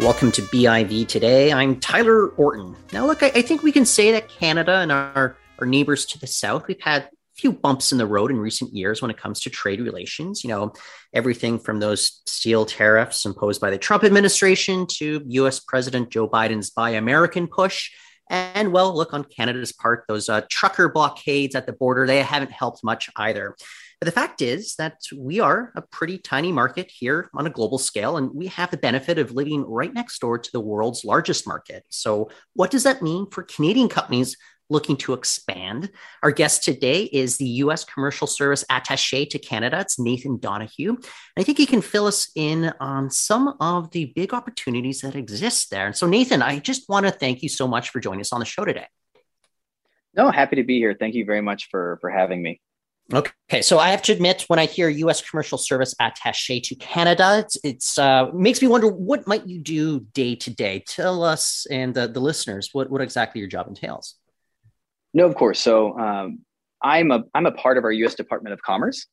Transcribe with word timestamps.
Welcome 0.00 0.30
to 0.32 0.42
BIV 0.42 1.08
today. 1.08 1.52
I'm 1.52 1.80
Tyler 1.80 2.28
Orton. 2.28 2.76
Now, 2.92 3.04
look, 3.04 3.24
I, 3.24 3.32
I, 3.34 3.42
think 3.42 3.64
we 3.64 3.72
can 3.72 3.84
say 3.84 4.12
that 4.12 4.28
Canada 4.28 4.76
and 4.76 4.92
our, 4.92 5.36
our 5.58 5.66
neighbors 5.66 6.06
to 6.06 6.20
the 6.20 6.26
south, 6.28 6.68
we've 6.68 6.80
had 6.80 7.02
a 7.02 7.10
few 7.34 7.52
bumps 7.52 7.90
in 7.90 7.98
the 7.98 8.06
road 8.06 8.30
in 8.30 8.38
recent 8.38 8.72
years 8.72 9.02
when 9.02 9.10
it 9.10 9.16
comes 9.16 9.40
to 9.40 9.50
trade 9.50 9.80
relations. 9.80 10.44
You 10.44 10.50
know, 10.50 10.72
everything 11.12 11.58
from 11.58 11.80
those 11.80 12.22
steel 12.26 12.64
tariffs 12.64 13.26
imposed 13.26 13.60
by 13.60 13.70
the 13.70 13.78
Trump 13.78 14.04
administration 14.04 14.86
to 14.98 15.20
US 15.26 15.58
President 15.58 16.10
Joe 16.10 16.28
Biden's 16.28 16.70
Buy 16.70 16.90
American 16.90 17.48
push. 17.48 17.90
And 18.30 18.72
well, 18.72 18.94
look 18.94 19.14
on 19.14 19.24
Canada's 19.24 19.72
part, 19.72 20.04
those 20.08 20.28
uh, 20.28 20.42
trucker 20.50 20.88
blockades 20.88 21.54
at 21.54 21.66
the 21.66 21.72
border, 21.72 22.06
they 22.06 22.22
haven't 22.22 22.52
helped 22.52 22.84
much 22.84 23.08
either. 23.16 23.56
But 24.00 24.06
the 24.06 24.12
fact 24.12 24.42
is 24.42 24.76
that 24.76 25.00
we 25.16 25.40
are 25.40 25.72
a 25.74 25.82
pretty 25.82 26.18
tiny 26.18 26.52
market 26.52 26.90
here 26.90 27.30
on 27.34 27.46
a 27.46 27.50
global 27.50 27.78
scale, 27.78 28.16
and 28.16 28.30
we 28.32 28.46
have 28.46 28.70
the 28.70 28.76
benefit 28.76 29.18
of 29.18 29.32
living 29.32 29.64
right 29.64 29.92
next 29.92 30.20
door 30.20 30.38
to 30.38 30.52
the 30.52 30.60
world's 30.60 31.04
largest 31.04 31.48
market. 31.48 31.84
So, 31.88 32.30
what 32.54 32.70
does 32.70 32.84
that 32.84 33.02
mean 33.02 33.26
for 33.30 33.42
Canadian 33.42 33.88
companies 33.88 34.36
looking 34.70 34.96
to 34.98 35.12
expand? 35.12 35.90
Our 36.22 36.30
guest 36.30 36.64
today 36.64 37.04
is 37.04 37.36
the 37.36 37.48
U.S. 37.64 37.84
Commercial 37.84 38.26
Service 38.26 38.64
Attache 38.70 39.26
to 39.26 39.38
Canada. 39.38 39.80
It's 39.80 39.98
Nathan 39.98 40.38
Donahue. 40.38 40.90
And 40.90 41.00
I 41.36 41.42
think 41.42 41.58
he 41.58 41.66
can 41.66 41.80
fill 41.80 42.06
us 42.06 42.30
in 42.34 42.72
on 42.80 43.10
some 43.10 43.54
of 43.60 43.90
the 43.90 44.06
big 44.16 44.34
opportunities 44.34 45.00
that 45.00 45.14
exist 45.14 45.70
there. 45.70 45.86
And 45.86 45.96
so, 45.96 46.06
Nathan, 46.06 46.42
I 46.42 46.58
just 46.58 46.88
want 46.88 47.06
to 47.06 47.12
thank 47.12 47.42
you 47.42 47.48
so 47.48 47.66
much 47.66 47.90
for 47.90 48.00
joining 48.00 48.20
us 48.20 48.32
on 48.32 48.40
the 48.40 48.46
show 48.46 48.64
today. 48.64 48.86
No, 50.14 50.30
happy 50.30 50.56
to 50.56 50.64
be 50.64 50.78
here. 50.78 50.96
Thank 50.98 51.14
you 51.14 51.24
very 51.24 51.42
much 51.42 51.68
for 51.70 51.98
for 52.00 52.10
having 52.10 52.42
me. 52.42 52.60
Okay, 53.10 53.62
so 53.62 53.78
I 53.78 53.88
have 53.88 54.02
to 54.02 54.12
admit, 54.12 54.44
when 54.48 54.58
I 54.58 54.66
hear 54.66 54.90
U.S. 54.90 55.22
commercial 55.22 55.56
service 55.56 55.94
attaché 55.94 56.62
to 56.64 56.74
Canada, 56.74 57.38
it's, 57.38 57.56
it's 57.64 57.98
uh, 57.98 58.26
makes 58.34 58.60
me 58.60 58.68
wonder 58.68 58.86
what 58.86 59.26
might 59.26 59.46
you 59.46 59.60
do 59.60 60.00
day 60.12 60.34
to 60.34 60.50
day. 60.50 60.84
Tell 60.86 61.24
us 61.24 61.66
and 61.70 61.94
the, 61.94 62.06
the 62.06 62.20
listeners 62.20 62.68
what 62.72 62.90
what 62.90 63.00
exactly 63.00 63.38
your 63.38 63.48
job 63.48 63.66
entails. 63.66 64.16
No, 65.18 65.26
of 65.26 65.34
course. 65.34 65.58
So 65.58 65.98
um, 65.98 66.38
I'm 66.80 67.10
a 67.10 67.24
I'm 67.34 67.44
a 67.44 67.50
part 67.50 67.76
of 67.76 67.82
our 67.82 67.90
U.S. 67.90 68.14
Department 68.14 68.52
of 68.52 68.62
Commerce, 68.62 69.04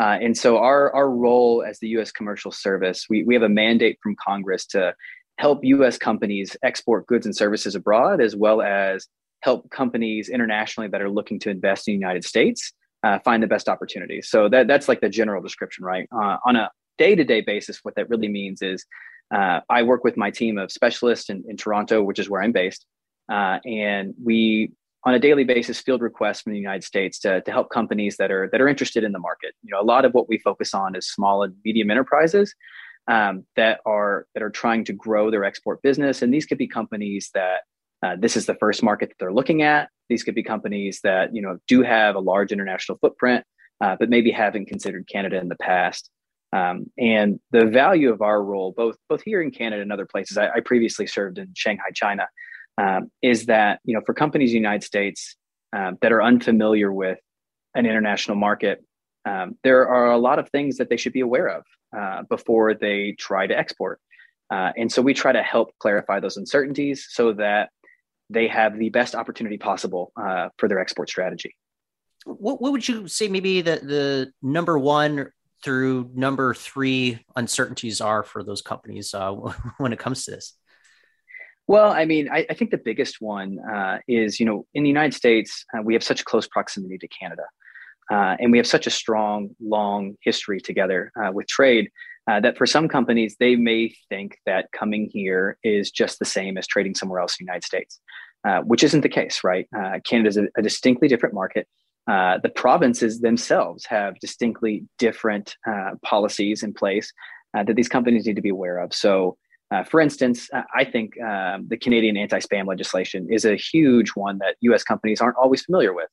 uh, 0.00 0.16
and 0.18 0.34
so 0.34 0.56
our 0.56 0.90
our 0.94 1.10
role 1.10 1.62
as 1.62 1.78
the 1.80 1.88
U.S. 1.88 2.10
Commercial 2.10 2.50
Service, 2.50 3.04
we 3.10 3.24
we 3.24 3.34
have 3.34 3.42
a 3.42 3.48
mandate 3.50 3.98
from 4.02 4.16
Congress 4.16 4.64
to 4.68 4.94
help 5.36 5.62
U.S. 5.62 5.98
companies 5.98 6.56
export 6.62 7.06
goods 7.06 7.26
and 7.26 7.36
services 7.36 7.74
abroad, 7.74 8.22
as 8.22 8.34
well 8.34 8.62
as 8.62 9.06
help 9.42 9.68
companies 9.68 10.30
internationally 10.30 10.88
that 10.88 11.02
are 11.02 11.10
looking 11.10 11.38
to 11.40 11.50
invest 11.50 11.86
in 11.86 11.92
the 11.92 11.98
United 11.98 12.24
States 12.24 12.72
uh, 13.02 13.18
find 13.18 13.42
the 13.42 13.46
best 13.46 13.68
opportunities. 13.68 14.30
So 14.30 14.48
that 14.48 14.66
that's 14.66 14.88
like 14.88 15.02
the 15.02 15.10
general 15.10 15.42
description, 15.42 15.84
right? 15.84 16.08
Uh, 16.10 16.38
on 16.46 16.56
a 16.56 16.70
day 16.96 17.14
to 17.14 17.22
day 17.22 17.42
basis, 17.42 17.80
what 17.82 17.96
that 17.96 18.08
really 18.08 18.28
means 18.28 18.62
is 18.62 18.86
uh, 19.30 19.60
I 19.68 19.82
work 19.82 20.04
with 20.04 20.16
my 20.16 20.30
team 20.30 20.56
of 20.56 20.72
specialists 20.72 21.28
in, 21.28 21.44
in 21.46 21.58
Toronto, 21.58 22.02
which 22.02 22.18
is 22.18 22.30
where 22.30 22.40
I'm 22.40 22.52
based, 22.52 22.86
uh, 23.30 23.58
and 23.66 24.14
we 24.24 24.72
on 25.04 25.14
a 25.14 25.18
daily 25.18 25.44
basis 25.44 25.80
field 25.80 26.02
requests 26.02 26.42
from 26.42 26.52
the 26.52 26.58
United 26.58 26.84
States 26.84 27.18
to, 27.20 27.40
to 27.42 27.50
help 27.50 27.70
companies 27.70 28.16
that 28.18 28.30
are 28.30 28.48
that 28.52 28.60
are 28.60 28.68
interested 28.68 29.04
in 29.04 29.12
the 29.12 29.18
market. 29.18 29.54
You 29.62 29.72
know, 29.72 29.80
a 29.80 29.84
lot 29.84 30.04
of 30.04 30.12
what 30.12 30.28
we 30.28 30.38
focus 30.38 30.74
on 30.74 30.94
is 30.94 31.10
small 31.10 31.42
and 31.42 31.54
medium 31.64 31.90
enterprises 31.90 32.54
um, 33.08 33.44
that 33.56 33.80
are 33.86 34.26
that 34.34 34.42
are 34.42 34.50
trying 34.50 34.84
to 34.84 34.92
grow 34.92 35.30
their 35.30 35.44
export 35.44 35.82
business, 35.82 36.22
and 36.22 36.32
these 36.32 36.46
could 36.46 36.58
be 36.58 36.68
companies 36.68 37.30
that 37.34 37.62
uh, 38.02 38.16
this 38.18 38.36
is 38.36 38.46
the 38.46 38.54
first 38.54 38.82
market 38.82 39.08
that 39.08 39.16
they're 39.18 39.32
looking 39.32 39.62
at. 39.62 39.88
These 40.08 40.22
could 40.22 40.34
be 40.34 40.42
companies 40.42 41.00
that 41.02 41.34
you 41.34 41.40
know 41.40 41.58
do 41.66 41.82
have 41.82 42.14
a 42.14 42.20
large 42.20 42.52
international 42.52 42.98
footprint, 42.98 43.44
uh, 43.80 43.96
but 43.98 44.10
maybe 44.10 44.30
haven't 44.30 44.66
considered 44.66 45.08
Canada 45.10 45.38
in 45.38 45.48
the 45.48 45.56
past. 45.56 46.10
Um, 46.52 46.86
and 46.98 47.38
the 47.52 47.66
value 47.66 48.12
of 48.12 48.22
our 48.22 48.42
role, 48.42 48.74
both 48.76 48.96
both 49.08 49.22
here 49.22 49.40
in 49.40 49.50
Canada 49.50 49.82
and 49.82 49.92
other 49.92 50.06
places, 50.06 50.36
I, 50.36 50.48
I 50.48 50.60
previously 50.60 51.06
served 51.06 51.38
in 51.38 51.48
Shanghai, 51.54 51.90
China, 51.94 52.28
um, 52.78 53.10
is 53.22 53.46
that 53.46 53.80
you 53.84 53.94
know 53.94 54.02
for 54.04 54.14
companies 54.14 54.50
in 54.50 54.54
the 54.54 54.58
United 54.58 54.84
States 54.84 55.36
um, 55.72 55.98
that 56.02 56.12
are 56.12 56.22
unfamiliar 56.22 56.92
with 56.92 57.18
an 57.74 57.86
international 57.86 58.36
market, 58.36 58.84
um, 59.24 59.56
there 59.62 59.88
are 59.88 60.10
a 60.10 60.18
lot 60.18 60.38
of 60.38 60.48
things 60.50 60.78
that 60.78 60.88
they 60.88 60.96
should 60.96 61.12
be 61.12 61.20
aware 61.20 61.48
of 61.48 61.64
uh, 61.96 62.22
before 62.28 62.74
they 62.74 63.12
try 63.18 63.46
to 63.46 63.56
export. 63.56 64.00
Uh, 64.50 64.72
and 64.76 64.90
so 64.90 65.00
we 65.00 65.14
try 65.14 65.32
to 65.32 65.42
help 65.42 65.70
clarify 65.78 66.18
those 66.18 66.36
uncertainties 66.36 67.06
so 67.10 67.32
that 67.32 67.70
they 68.30 68.48
have 68.48 68.78
the 68.78 68.88
best 68.90 69.14
opportunity 69.14 69.58
possible 69.58 70.12
uh, 70.20 70.48
for 70.56 70.68
their 70.68 70.78
export 70.78 71.08
strategy. 71.08 71.54
What, 72.24 72.60
what 72.60 72.72
would 72.72 72.86
you 72.86 73.08
say 73.08 73.28
maybe 73.28 73.60
the, 73.60 73.80
the 73.82 74.32
number 74.42 74.78
one 74.78 75.30
through 75.62 76.10
number 76.14 76.54
three 76.54 77.24
uncertainties 77.36 78.00
are 78.00 78.22
for 78.22 78.42
those 78.42 78.62
companies 78.62 79.14
uh, 79.14 79.32
when 79.78 79.92
it 79.92 79.98
comes 79.98 80.24
to 80.24 80.32
this? 80.32 80.54
Well, 81.70 81.92
I 81.92 82.04
mean, 82.04 82.28
I, 82.28 82.44
I 82.50 82.54
think 82.54 82.72
the 82.72 82.78
biggest 82.84 83.20
one 83.20 83.60
uh, 83.60 83.98
is, 84.08 84.40
you 84.40 84.44
know, 84.44 84.66
in 84.74 84.82
the 84.82 84.88
United 84.88 85.14
States, 85.14 85.64
uh, 85.72 85.80
we 85.80 85.94
have 85.94 86.02
such 86.02 86.24
close 86.24 86.48
proximity 86.48 86.98
to 86.98 87.06
Canada. 87.06 87.44
Uh, 88.10 88.34
and 88.40 88.50
we 88.50 88.58
have 88.58 88.66
such 88.66 88.88
a 88.88 88.90
strong, 88.90 89.50
long 89.60 90.16
history 90.20 90.60
together 90.60 91.12
uh, 91.14 91.30
with 91.30 91.46
trade 91.46 91.88
uh, 92.28 92.40
that 92.40 92.58
for 92.58 92.66
some 92.66 92.88
companies, 92.88 93.36
they 93.38 93.54
may 93.54 93.94
think 94.08 94.36
that 94.46 94.66
coming 94.72 95.08
here 95.12 95.58
is 95.62 95.92
just 95.92 96.18
the 96.18 96.24
same 96.24 96.58
as 96.58 96.66
trading 96.66 96.96
somewhere 96.96 97.20
else 97.20 97.36
in 97.38 97.46
the 97.46 97.48
United 97.48 97.64
States, 97.64 98.00
uh, 98.44 98.62
which 98.62 98.82
isn't 98.82 99.02
the 99.02 99.08
case, 99.08 99.44
right? 99.44 99.68
Canada 100.04 100.28
is 100.28 100.36
a, 100.38 100.48
a, 100.56 100.62
distinctly 100.62 101.06
different 101.06 101.36
market. 101.36 101.68
The 102.08 102.50
provinces 102.52 103.20
themselves 103.20 103.86
have 103.86 104.18
distinctly 104.18 104.82
different 104.98 105.54
policies 106.02 106.64
in 106.64 106.74
place 106.74 107.12
that 107.54 107.76
these 107.76 107.88
companies 107.88 108.26
need 108.26 108.34
to 108.34 108.42
be 108.42 108.48
aware 108.48 108.78
of. 108.78 108.92
So, 108.92 109.36
for 109.88 110.00
instance, 110.00 110.48
I 110.74 110.84
think 110.84 111.20
um, 111.20 111.66
the 111.68 111.76
Canadian 111.76 112.16
anti 112.16 112.38
spam 112.38 112.66
legislation 112.66 113.28
is 113.30 113.44
a 113.44 113.56
huge 113.56 114.10
one 114.10 114.38
that 114.38 114.56
US 114.60 114.82
companies 114.82 115.20
aren't 115.20 115.36
always 115.36 115.62
familiar 115.62 115.92
with. 115.92 116.08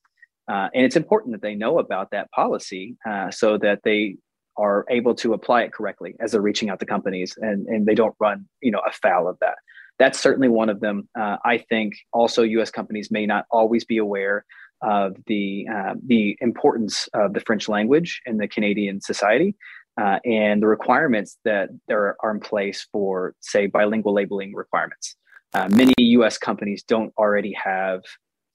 and 0.48 0.70
it's 0.74 0.96
important 0.96 1.34
that 1.34 1.42
they 1.42 1.56
know 1.56 1.80
about 1.80 2.12
that 2.12 2.30
policy 2.32 2.96
so 3.32 3.58
that 3.58 3.80
they 3.84 4.18
are 4.58 4.86
able 4.90 5.14
to 5.14 5.34
apply 5.34 5.64
it 5.64 5.72
correctly 5.72 6.16
as 6.20 6.32
they're 6.32 6.42
reaching 6.42 6.70
out 6.70 6.80
to 6.80 6.86
companies 6.86 7.36
and, 7.38 7.68
and 7.68 7.86
they 7.86 7.96
don't 7.96 8.16
run 8.20 8.46
you 8.62 8.72
know 8.72 8.82
afoul 8.88 9.28
of 9.28 9.38
that. 9.40 9.56
That's 10.00 10.20
certainly 10.20 10.50
one 10.50 10.70
of 10.70 10.80
them. 10.80 11.08
Uh, 11.20 11.38
i 11.46 11.58
think 11.58 11.94
also 12.12 12.44
us 12.44 12.72
companies 12.72 13.12
may 13.12 13.26
not 13.26 13.46
always 13.52 13.86
be 13.86 13.98
aware 13.98 14.46
of 14.82 15.16
the 15.28 15.68
uh, 15.74 15.94
the 16.06 16.38
importance 16.42 17.08
of 17.14 17.34
the 17.34 17.40
french 17.40 17.68
language 17.68 18.22
in 18.26 18.38
the 18.38 18.48
canadian 18.48 19.02
society 19.02 19.56
uh, 20.00 20.20
and 20.26 20.62
the 20.62 20.68
requirements 20.68 21.38
that 21.44 21.70
there 21.88 22.16
are 22.22 22.32
in 22.32 22.40
place 22.40 22.88
for 22.92 23.34
say 23.40 23.68
bilingual 23.68 24.14
labeling 24.14 24.54
requirements 24.54 25.16
uh, 25.54 25.68
many 25.70 25.94
us 26.00 26.38
companies 26.38 26.84
don't 26.84 27.14
already 27.18 27.54
have 27.54 28.02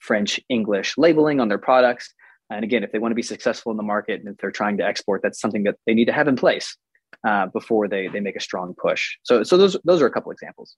french 0.00 0.40
english 0.48 0.96
labeling 0.96 1.40
on 1.40 1.48
their 1.48 1.58
products 1.58 2.14
and 2.52 2.64
again, 2.64 2.82
if 2.82 2.92
they 2.92 2.98
want 2.98 3.12
to 3.12 3.16
be 3.16 3.22
successful 3.22 3.70
in 3.70 3.76
the 3.76 3.82
market 3.82 4.20
and 4.20 4.28
if 4.28 4.36
they're 4.38 4.50
trying 4.50 4.76
to 4.78 4.84
export, 4.84 5.22
that's 5.22 5.40
something 5.40 5.62
that 5.64 5.76
they 5.86 5.94
need 5.94 6.06
to 6.06 6.12
have 6.12 6.28
in 6.28 6.36
place 6.36 6.76
uh, 7.26 7.46
before 7.46 7.88
they 7.88 8.08
they 8.08 8.20
make 8.20 8.36
a 8.36 8.40
strong 8.40 8.74
push. 8.80 9.16
So 9.22 9.42
so 9.42 9.56
those 9.56 9.76
those 9.84 10.02
are 10.02 10.06
a 10.06 10.10
couple 10.10 10.32
examples. 10.32 10.76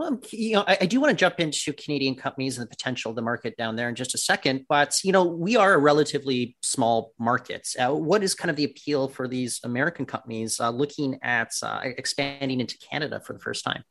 Well, 0.00 0.18
you 0.30 0.54
know, 0.54 0.64
I, 0.66 0.78
I, 0.80 0.86
do 0.86 0.98
want 0.98 1.10
to 1.10 1.14
jump 1.14 1.40
into 1.40 1.74
Canadian 1.74 2.14
companies 2.14 2.56
and 2.56 2.66
the 2.66 2.70
potential 2.70 3.10
of 3.10 3.16
the 3.16 3.20
market 3.20 3.54
down 3.58 3.76
there 3.76 3.86
in 3.86 3.94
just 3.94 4.14
a 4.14 4.18
second. 4.18 4.64
But 4.66 4.98
you 5.04 5.12
know, 5.12 5.26
we 5.26 5.56
are 5.56 5.74
a 5.74 5.78
relatively 5.78 6.56
small 6.62 7.12
market. 7.18 7.68
Uh, 7.78 7.94
what 7.94 8.22
is 8.22 8.34
kind 8.34 8.48
of 8.48 8.56
the 8.56 8.64
appeal 8.64 9.08
for 9.08 9.28
these 9.28 9.60
American 9.62 10.06
companies 10.06 10.58
uh, 10.58 10.70
looking 10.70 11.18
at 11.22 11.50
uh, 11.62 11.80
expanding 11.84 12.62
into 12.62 12.78
Canada 12.78 13.20
for 13.20 13.34
the 13.34 13.40
first 13.40 13.62
time? 13.62 13.84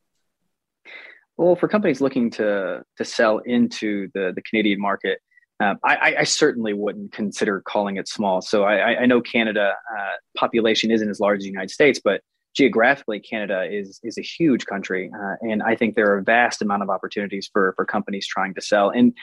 Well, 1.38 1.56
for 1.56 1.68
companies 1.68 2.02
looking 2.02 2.32
to 2.32 2.82
to 2.98 3.06
sell 3.06 3.38
into 3.46 4.10
the 4.16 4.34
the 4.36 4.42
Canadian 4.42 4.82
market, 4.82 5.20
um, 5.60 5.78
I, 5.84 6.16
I, 6.22 6.24
certainly 6.24 6.74
wouldn't 6.74 7.12
consider 7.12 7.62
calling 7.62 7.98
it 7.98 8.08
small. 8.08 8.42
So 8.42 8.64
I, 8.64 9.02
I 9.02 9.06
know 9.06 9.22
Canada 9.22 9.76
uh, 9.96 10.12
population 10.36 10.90
isn't 10.90 11.08
as 11.08 11.20
large 11.20 11.38
as 11.38 11.44
the 11.44 11.52
United 11.52 11.70
States, 11.70 12.02
but 12.04 12.22
geographically, 12.56 13.20
Canada 13.20 13.68
is 13.70 14.00
is 14.04 14.18
a 14.18 14.22
huge 14.22 14.66
country, 14.66 15.12
uh, 15.14 15.36
and 15.42 15.64
I 15.64 15.76
think 15.76 15.96
there 15.96 16.12
are 16.12 16.18
a 16.18 16.24
vast 16.24 16.62
amount 16.62 16.84
of 16.84 16.90
opportunities 16.90 17.50
for 17.52 17.74
for 17.76 17.86
companies 17.86 18.28
trying 18.28 18.54
to 18.56 18.62
sell. 18.62 18.90
And 18.90 19.14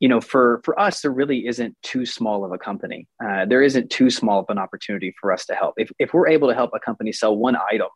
you 0.00 0.08
know, 0.08 0.20
for 0.20 0.60
for 0.64 0.78
us, 0.78 1.00
there 1.00 1.10
really 1.10 1.46
isn't 1.46 1.76
too 1.82 2.04
small 2.04 2.44
of 2.44 2.52
a 2.52 2.58
company. 2.58 3.08
Uh, 3.24 3.46
there 3.46 3.62
isn't 3.62 3.90
too 3.90 4.10
small 4.10 4.40
of 4.40 4.46
an 4.48 4.58
opportunity 4.58 5.14
for 5.20 5.32
us 5.32 5.46
to 5.46 5.54
help. 5.54 5.74
If 5.76 5.90
if 5.98 6.12
we're 6.12 6.28
able 6.28 6.48
to 6.48 6.54
help 6.54 6.70
a 6.74 6.80
company 6.80 7.12
sell 7.12 7.36
one 7.36 7.56
item, 7.72 7.88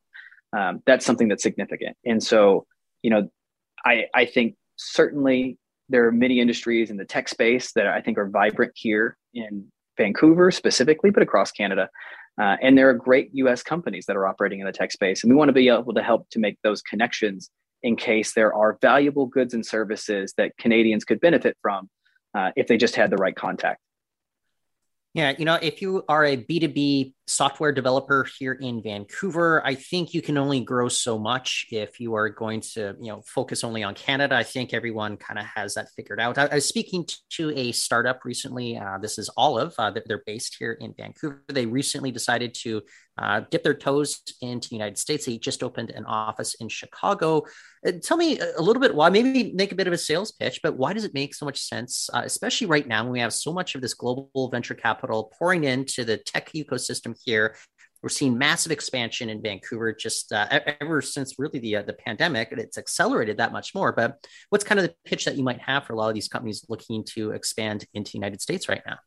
um, 0.56 0.82
that's 0.86 1.04
something 1.04 1.28
that's 1.28 1.42
significant. 1.42 1.96
And 2.04 2.22
so, 2.22 2.66
you 3.02 3.10
know, 3.10 3.28
I 3.84 4.06
I 4.14 4.24
think 4.24 4.56
certainly 4.76 5.58
there 5.90 6.06
are 6.06 6.12
many 6.12 6.40
industries 6.40 6.90
in 6.90 6.96
the 6.96 7.04
tech 7.04 7.28
space 7.28 7.72
that 7.72 7.86
I 7.86 8.00
think 8.00 8.16
are 8.16 8.28
vibrant 8.28 8.72
here 8.76 9.18
in 9.34 9.66
Vancouver 9.98 10.50
specifically, 10.50 11.10
but 11.10 11.22
across 11.22 11.50
Canada. 11.50 11.90
Uh, 12.40 12.56
and 12.62 12.78
there 12.78 12.88
are 12.88 12.94
great 12.94 13.28
US 13.34 13.62
companies 13.62 14.06
that 14.06 14.16
are 14.16 14.26
operating 14.26 14.60
in 14.60 14.66
the 14.66 14.72
tech 14.72 14.92
space. 14.92 15.22
And 15.22 15.30
we 15.30 15.36
want 15.36 15.50
to 15.50 15.52
be 15.52 15.68
able 15.68 15.92
to 15.92 16.02
help 16.02 16.28
to 16.30 16.38
make 16.38 16.56
those 16.62 16.80
connections 16.80 17.50
in 17.82 17.96
case 17.96 18.32
there 18.32 18.54
are 18.54 18.78
valuable 18.80 19.26
goods 19.26 19.52
and 19.52 19.64
services 19.64 20.32
that 20.38 20.56
Canadians 20.58 21.04
could 21.04 21.20
benefit 21.20 21.56
from 21.60 21.90
uh, 22.34 22.50
if 22.56 22.66
they 22.66 22.78
just 22.78 22.96
had 22.96 23.10
the 23.10 23.16
right 23.16 23.36
contact. 23.36 23.80
Yeah, 25.12 25.34
you 25.36 25.44
know, 25.44 25.58
if 25.60 25.82
you 25.82 26.04
are 26.08 26.24
a 26.24 26.36
B2B 26.36 27.12
software 27.30 27.70
developer 27.70 28.26
here 28.38 28.54
in 28.54 28.82
Vancouver. 28.82 29.64
I 29.64 29.76
think 29.76 30.12
you 30.12 30.20
can 30.20 30.36
only 30.36 30.60
grow 30.60 30.88
so 30.88 31.18
much 31.18 31.66
if 31.70 32.00
you 32.00 32.14
are 32.14 32.28
going 32.28 32.60
to, 32.72 32.96
you 33.00 33.12
know, 33.12 33.22
focus 33.24 33.62
only 33.62 33.82
on 33.84 33.94
Canada. 33.94 34.34
I 34.34 34.42
think 34.42 34.74
everyone 34.74 35.16
kind 35.16 35.38
of 35.38 35.46
has 35.46 35.74
that 35.74 35.88
figured 35.96 36.20
out. 36.20 36.38
I, 36.38 36.46
I, 36.46 36.54
was 36.56 36.66
speaking 36.66 37.06
to 37.30 37.50
a 37.56 37.72
startup 37.72 38.24
recently. 38.24 38.76
Uh, 38.76 38.98
this 38.98 39.16
is 39.18 39.30
Olive. 39.36 39.74
Uh, 39.78 39.92
they're 40.06 40.22
based 40.26 40.56
here 40.58 40.72
in 40.72 40.92
Vancouver. 40.96 41.42
They 41.48 41.66
recently 41.66 42.10
decided 42.10 42.54
to 42.62 42.82
uh, 43.20 43.42
dip 43.50 43.62
their 43.62 43.74
toes 43.74 44.22
into 44.40 44.68
the 44.70 44.76
United 44.76 44.96
States. 44.96 45.26
They 45.26 45.36
just 45.36 45.62
opened 45.62 45.90
an 45.90 46.06
office 46.06 46.54
in 46.54 46.68
Chicago. 46.68 47.44
Uh, 47.86 47.92
tell 48.02 48.16
me 48.16 48.38
a 48.38 48.62
little 48.62 48.80
bit 48.80 48.94
why, 48.94 49.10
maybe 49.10 49.52
make 49.52 49.72
a 49.72 49.74
bit 49.74 49.86
of 49.86 49.92
a 49.92 49.98
sales 49.98 50.32
pitch, 50.32 50.60
but 50.62 50.76
why 50.76 50.94
does 50.94 51.04
it 51.04 51.12
make 51.12 51.34
so 51.34 51.44
much 51.44 51.60
sense, 51.60 52.08
uh, 52.14 52.22
especially 52.24 52.66
right 52.66 52.86
now 52.86 53.02
when 53.02 53.12
we 53.12 53.20
have 53.20 53.32
so 53.32 53.52
much 53.52 53.74
of 53.74 53.82
this 53.82 53.94
global 53.94 54.48
venture 54.50 54.74
capital 54.74 55.32
pouring 55.38 55.64
into 55.64 56.04
the 56.04 56.16
tech 56.16 56.50
ecosystem 56.52 57.19
here? 57.24 57.56
We're 58.02 58.08
seeing 58.08 58.38
massive 58.38 58.72
expansion 58.72 59.28
in 59.28 59.42
Vancouver 59.42 59.92
just 59.92 60.32
uh, 60.32 60.46
ever 60.80 61.02
since 61.02 61.38
really 61.38 61.58
the 61.58 61.76
uh, 61.76 61.82
the 61.82 61.92
pandemic, 61.92 62.50
and 62.50 62.60
it's 62.60 62.78
accelerated 62.78 63.36
that 63.36 63.52
much 63.52 63.74
more. 63.74 63.92
But 63.92 64.26
what's 64.48 64.64
kind 64.64 64.80
of 64.80 64.86
the 64.86 64.94
pitch 65.04 65.26
that 65.26 65.36
you 65.36 65.42
might 65.42 65.60
have 65.60 65.84
for 65.84 65.92
a 65.92 65.96
lot 65.96 66.08
of 66.08 66.14
these 66.14 66.28
companies 66.28 66.64
looking 66.68 67.04
to 67.14 67.32
expand 67.32 67.84
into 67.92 68.12
the 68.12 68.18
United 68.18 68.40
States 68.40 68.68
right 68.68 68.82
now? 68.86 68.98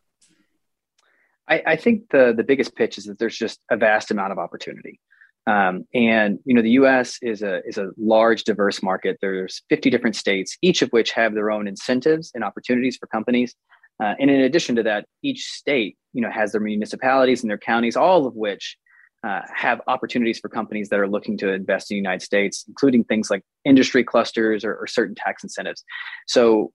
I, 1.47 1.63
I, 1.65 1.75
think 1.75 2.09
the 2.09 2.33
the 2.37 2.43
biggest 2.43 2.75
pitch 2.75 2.97
is 2.97 3.05
that 3.05 3.17
there's 3.17 3.37
just 3.37 3.59
a 3.69 3.77
vast 3.77 4.11
amount 4.11 4.31
of 4.31 4.37
opportunity. 4.37 4.99
Um, 5.45 5.85
and 5.93 6.39
you 6.45 6.53
know, 6.53 6.61
the 6.61 6.71
U.S. 6.71 7.17
is 7.21 7.41
a 7.41 7.61
is 7.65 7.77
a 7.77 7.89
large, 7.97 8.43
diverse 8.43 8.81
market. 8.81 9.17
There's 9.21 9.63
50 9.69 9.89
different 9.89 10.15
states, 10.15 10.57
each 10.61 10.81
of 10.81 10.89
which 10.89 11.11
have 11.11 11.33
their 11.33 11.51
own 11.51 11.67
incentives 11.67 12.31
and 12.33 12.43
opportunities 12.43 12.97
for 12.97 13.07
companies. 13.07 13.55
Uh, 14.01 14.13
and 14.19 14.29
in 14.29 14.41
addition 14.41 14.75
to 14.75 14.83
that, 14.83 15.05
each 15.21 15.45
state, 15.45 15.97
you 16.13 16.21
know, 16.21 16.31
has 16.31 16.51
their 16.51 16.61
municipalities 16.61 17.41
and 17.41 17.49
their 17.49 17.57
counties, 17.57 17.95
all 17.95 18.25
of 18.25 18.35
which 18.35 18.77
uh, 19.23 19.41
have 19.53 19.81
opportunities 19.87 20.39
for 20.39 20.49
companies 20.49 20.89
that 20.89 20.99
are 20.99 21.07
looking 21.07 21.37
to 21.37 21.51
invest 21.51 21.89
in 21.89 21.95
the 21.95 21.99
United 21.99 22.21
States, 22.21 22.65
including 22.67 23.03
things 23.03 23.29
like 23.29 23.41
industry 23.63 24.03
clusters 24.03 24.65
or, 24.65 24.75
or 24.75 24.87
certain 24.87 25.15
tax 25.15 25.43
incentives. 25.43 25.83
So, 26.27 26.71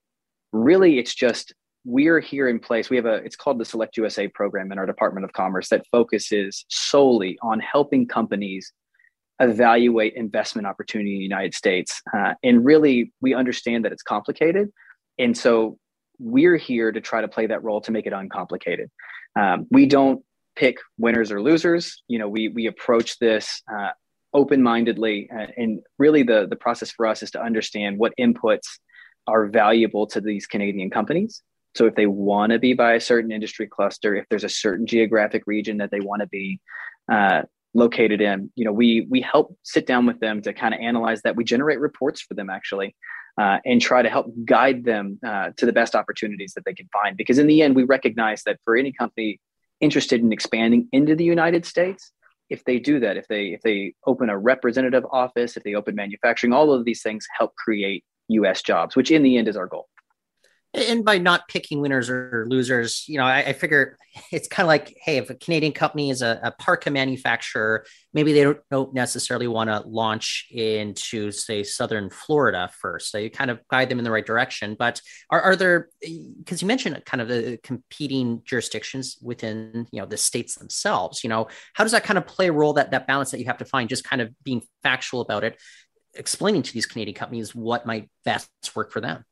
really, 0.51 0.97
it's 0.97 1.13
just 1.13 1.53
we're 1.85 2.19
here 2.19 2.49
in 2.49 2.59
place. 2.59 2.89
We 2.89 2.95
have 2.97 3.05
a, 3.05 3.15
it's 3.15 3.35
called 3.35 3.59
the 3.59 3.65
Select 3.65 3.97
USA 3.97 4.27
program 4.27 4.71
in 4.71 4.79
our 4.79 4.85
Department 4.85 5.25
of 5.25 5.33
Commerce 5.33 5.69
that 5.69 5.85
focuses 5.91 6.65
solely 6.69 7.37
on 7.41 7.59
helping 7.59 8.07
companies 8.07 8.73
evaluate 9.39 10.15
investment 10.15 10.67
opportunity 10.67 11.13
in 11.13 11.19
the 11.19 11.23
United 11.23 11.53
States. 11.53 12.01
Uh, 12.15 12.33
and 12.43 12.65
really, 12.65 13.13
we 13.21 13.33
understand 13.33 13.85
that 13.85 13.91
it's 13.91 14.03
complicated. 14.03 14.69
And 15.17 15.37
so 15.37 15.77
we're 16.19 16.57
here 16.57 16.91
to 16.91 17.01
try 17.01 17.21
to 17.21 17.27
play 17.27 17.47
that 17.47 17.63
role 17.63 17.81
to 17.81 17.91
make 17.91 18.05
it 18.05 18.13
uncomplicated. 18.13 18.89
Um, 19.39 19.67
we 19.71 19.85
don't 19.85 20.23
pick 20.55 20.77
winners 20.97 21.31
or 21.31 21.41
losers. 21.41 22.03
You 22.07 22.19
know, 22.19 22.27
we, 22.27 22.49
we 22.49 22.67
approach 22.67 23.17
this 23.19 23.61
uh, 23.73 23.91
open-mindedly. 24.33 25.29
Uh, 25.31 25.47
and 25.57 25.79
really 25.97 26.23
the, 26.23 26.47
the 26.49 26.55
process 26.55 26.91
for 26.91 27.05
us 27.07 27.23
is 27.23 27.31
to 27.31 27.41
understand 27.41 27.97
what 27.97 28.13
inputs 28.19 28.67
are 29.27 29.47
valuable 29.47 30.07
to 30.07 30.21
these 30.21 30.45
Canadian 30.47 30.89
companies 30.89 31.41
so 31.75 31.85
if 31.85 31.95
they 31.95 32.07
want 32.07 32.51
to 32.51 32.59
be 32.59 32.73
by 32.73 32.93
a 32.93 32.99
certain 32.99 33.31
industry 33.31 33.67
cluster, 33.67 34.15
if 34.15 34.25
there's 34.29 34.43
a 34.43 34.49
certain 34.49 34.85
geographic 34.85 35.43
region 35.45 35.77
that 35.77 35.91
they 35.91 35.99
want 35.99 36.21
to 36.21 36.27
be 36.27 36.59
uh, 37.11 37.43
located 37.73 38.21
in, 38.21 38.51
you 38.55 38.65
know, 38.65 38.71
we 38.71 39.07
we 39.09 39.21
help 39.21 39.55
sit 39.63 39.85
down 39.85 40.05
with 40.05 40.19
them 40.19 40.41
to 40.41 40.53
kind 40.53 40.73
of 40.73 40.79
analyze 40.79 41.21
that. 41.21 41.35
We 41.35 41.43
generate 41.43 41.79
reports 41.79 42.21
for 42.21 42.33
them 42.33 42.49
actually, 42.49 42.95
uh, 43.39 43.59
and 43.65 43.81
try 43.81 44.01
to 44.01 44.09
help 44.09 44.27
guide 44.43 44.83
them 44.83 45.17
uh, 45.25 45.51
to 45.55 45.65
the 45.65 45.71
best 45.73 45.95
opportunities 45.95 46.53
that 46.53 46.65
they 46.65 46.73
can 46.73 46.89
find. 46.91 47.15
Because 47.15 47.39
in 47.39 47.47
the 47.47 47.61
end, 47.61 47.75
we 47.75 47.83
recognize 47.83 48.43
that 48.43 48.59
for 48.65 48.75
any 48.75 48.91
company 48.91 49.39
interested 49.79 50.21
in 50.21 50.33
expanding 50.33 50.89
into 50.91 51.15
the 51.15 51.23
United 51.23 51.65
States, 51.65 52.11
if 52.49 52.63
they 52.65 52.79
do 52.79 52.99
that, 52.99 53.15
if 53.15 53.27
they 53.27 53.47
if 53.47 53.61
they 53.61 53.93
open 54.05 54.29
a 54.29 54.37
representative 54.37 55.05
office, 55.11 55.55
if 55.55 55.63
they 55.63 55.75
open 55.75 55.95
manufacturing, 55.95 56.51
all 56.53 56.73
of 56.73 56.83
these 56.83 57.01
things 57.01 57.27
help 57.37 57.55
create 57.55 58.03
U.S. 58.29 58.61
jobs, 58.61 58.95
which 58.95 59.11
in 59.11 59.23
the 59.23 59.37
end 59.37 59.47
is 59.47 59.55
our 59.55 59.67
goal 59.67 59.87
and 60.73 61.03
by 61.03 61.17
not 61.17 61.47
picking 61.47 61.81
winners 61.81 62.09
or 62.09 62.45
losers, 62.47 63.03
you 63.07 63.17
know, 63.17 63.25
I, 63.25 63.39
I 63.39 63.53
figure 63.53 63.97
it's 64.31 64.47
kind 64.47 64.65
of 64.65 64.67
like, 64.67 64.95
hey, 65.03 65.17
if 65.17 65.29
a 65.29 65.35
Canadian 65.35 65.73
company 65.73 66.09
is 66.09 66.21
a, 66.21 66.39
a 66.43 66.51
parka 66.51 66.91
manufacturer, 66.91 67.85
maybe 68.13 68.33
they 68.33 68.43
don't, 68.43 68.59
don't 68.69 68.93
necessarily 68.93 69.47
want 69.47 69.69
to 69.69 69.81
launch 69.87 70.47
into, 70.51 71.31
say, 71.31 71.63
southern 71.63 72.09
Florida 72.09 72.69
first. 72.79 73.11
So 73.11 73.17
you 73.17 73.31
kind 73.31 73.49
of 73.49 73.59
guide 73.67 73.89
them 73.89 73.97
in 73.97 74.03
the 74.03 74.11
right 74.11 74.25
direction. 74.25 74.75
But 74.77 75.01
are, 75.29 75.41
are 75.41 75.55
there, 75.55 75.89
because 76.01 76.61
you 76.61 76.67
mentioned 76.67 77.01
kind 77.05 77.21
of 77.21 77.27
the 77.27 77.59
competing 77.63 78.41
jurisdictions 78.45 79.17
within, 79.21 79.87
you 79.91 80.01
know, 80.01 80.05
the 80.05 80.17
states 80.17 80.55
themselves, 80.55 81.23
you 81.23 81.29
know, 81.29 81.47
how 81.73 81.83
does 81.83 81.93
that 81.93 82.03
kind 82.03 82.17
of 82.17 82.27
play 82.27 82.47
a 82.47 82.53
role 82.53 82.73
that 82.73 82.91
that 82.91 83.07
balance 83.07 83.31
that 83.31 83.39
you 83.39 83.45
have 83.45 83.57
to 83.57 83.65
find, 83.65 83.89
just 83.89 84.03
kind 84.03 84.21
of 84.21 84.31
being 84.43 84.61
factual 84.83 85.21
about 85.21 85.43
it, 85.43 85.59
explaining 86.13 86.61
to 86.61 86.73
these 86.73 86.85
Canadian 86.85 87.15
companies 87.15 87.55
what 87.55 87.85
might 87.85 88.09
best 88.23 88.49
work 88.75 88.91
for 88.91 89.01
them? 89.01 89.23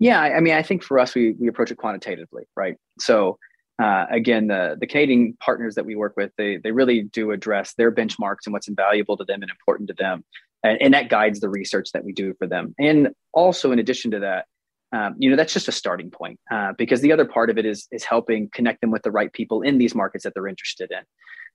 Yeah, 0.00 0.18
I 0.18 0.40
mean, 0.40 0.54
I 0.54 0.62
think 0.62 0.82
for 0.82 0.98
us, 0.98 1.14
we 1.14 1.34
we 1.38 1.46
approach 1.46 1.70
it 1.70 1.76
quantitatively, 1.76 2.44
right? 2.56 2.76
So 2.98 3.38
uh, 3.80 4.06
again, 4.10 4.46
the 4.48 4.76
the 4.80 4.86
Canadian 4.86 5.36
partners 5.40 5.74
that 5.74 5.84
we 5.84 5.94
work 5.94 6.14
with, 6.16 6.32
they 6.38 6.56
they 6.56 6.72
really 6.72 7.02
do 7.02 7.30
address 7.30 7.74
their 7.74 7.92
benchmarks 7.92 8.46
and 8.46 8.54
what's 8.54 8.66
invaluable 8.66 9.16
to 9.18 9.24
them 9.24 9.42
and 9.42 9.50
important 9.50 9.88
to 9.88 9.94
them, 9.94 10.24
and, 10.64 10.80
and 10.80 10.94
that 10.94 11.10
guides 11.10 11.40
the 11.40 11.50
research 11.50 11.92
that 11.92 12.02
we 12.02 12.12
do 12.12 12.34
for 12.38 12.46
them. 12.46 12.74
And 12.78 13.10
also, 13.34 13.72
in 13.72 13.78
addition 13.78 14.10
to 14.12 14.20
that, 14.20 14.46
um, 14.92 15.16
you 15.18 15.28
know, 15.28 15.36
that's 15.36 15.52
just 15.52 15.68
a 15.68 15.72
starting 15.72 16.10
point 16.10 16.40
uh, 16.50 16.72
because 16.78 17.02
the 17.02 17.12
other 17.12 17.26
part 17.26 17.50
of 17.50 17.58
it 17.58 17.66
is 17.66 17.86
is 17.92 18.02
helping 18.02 18.48
connect 18.54 18.80
them 18.80 18.90
with 18.90 19.02
the 19.02 19.10
right 19.10 19.30
people 19.32 19.60
in 19.60 19.76
these 19.76 19.94
markets 19.94 20.24
that 20.24 20.32
they're 20.32 20.48
interested 20.48 20.90
in. 20.90 21.04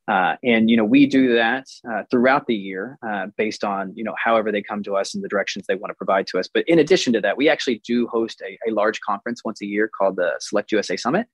Uh, 0.07 0.35
and 0.43 0.69
you 0.69 0.77
know 0.77 0.83
we 0.83 1.07
do 1.07 1.33
that 1.33 1.65
uh, 1.91 2.03
throughout 2.11 2.45
the 2.45 2.55
year 2.55 2.97
uh, 3.07 3.25
based 3.37 3.63
on 3.63 3.91
you 3.95 4.03
know 4.03 4.13
however 4.23 4.51
they 4.51 4.61
come 4.61 4.83
to 4.83 4.95
us 4.95 5.15
and 5.15 5.23
the 5.23 5.27
directions 5.27 5.65
they 5.67 5.75
want 5.75 5.89
to 5.89 5.95
provide 5.95 6.27
to 6.27 6.37
us. 6.37 6.47
But 6.47 6.63
in 6.67 6.77
addition 6.77 7.11
to 7.13 7.21
that 7.21 7.37
we 7.37 7.49
actually 7.49 7.81
do 7.85 8.07
host 8.07 8.41
a, 8.41 8.57
a 8.69 8.71
large 8.71 9.01
conference 9.01 9.41
once 9.43 9.61
a 9.61 9.65
year 9.65 9.87
called 9.87 10.17
the 10.17 10.33
select 10.39 10.71
usa 10.71 10.95
summit 10.95 11.27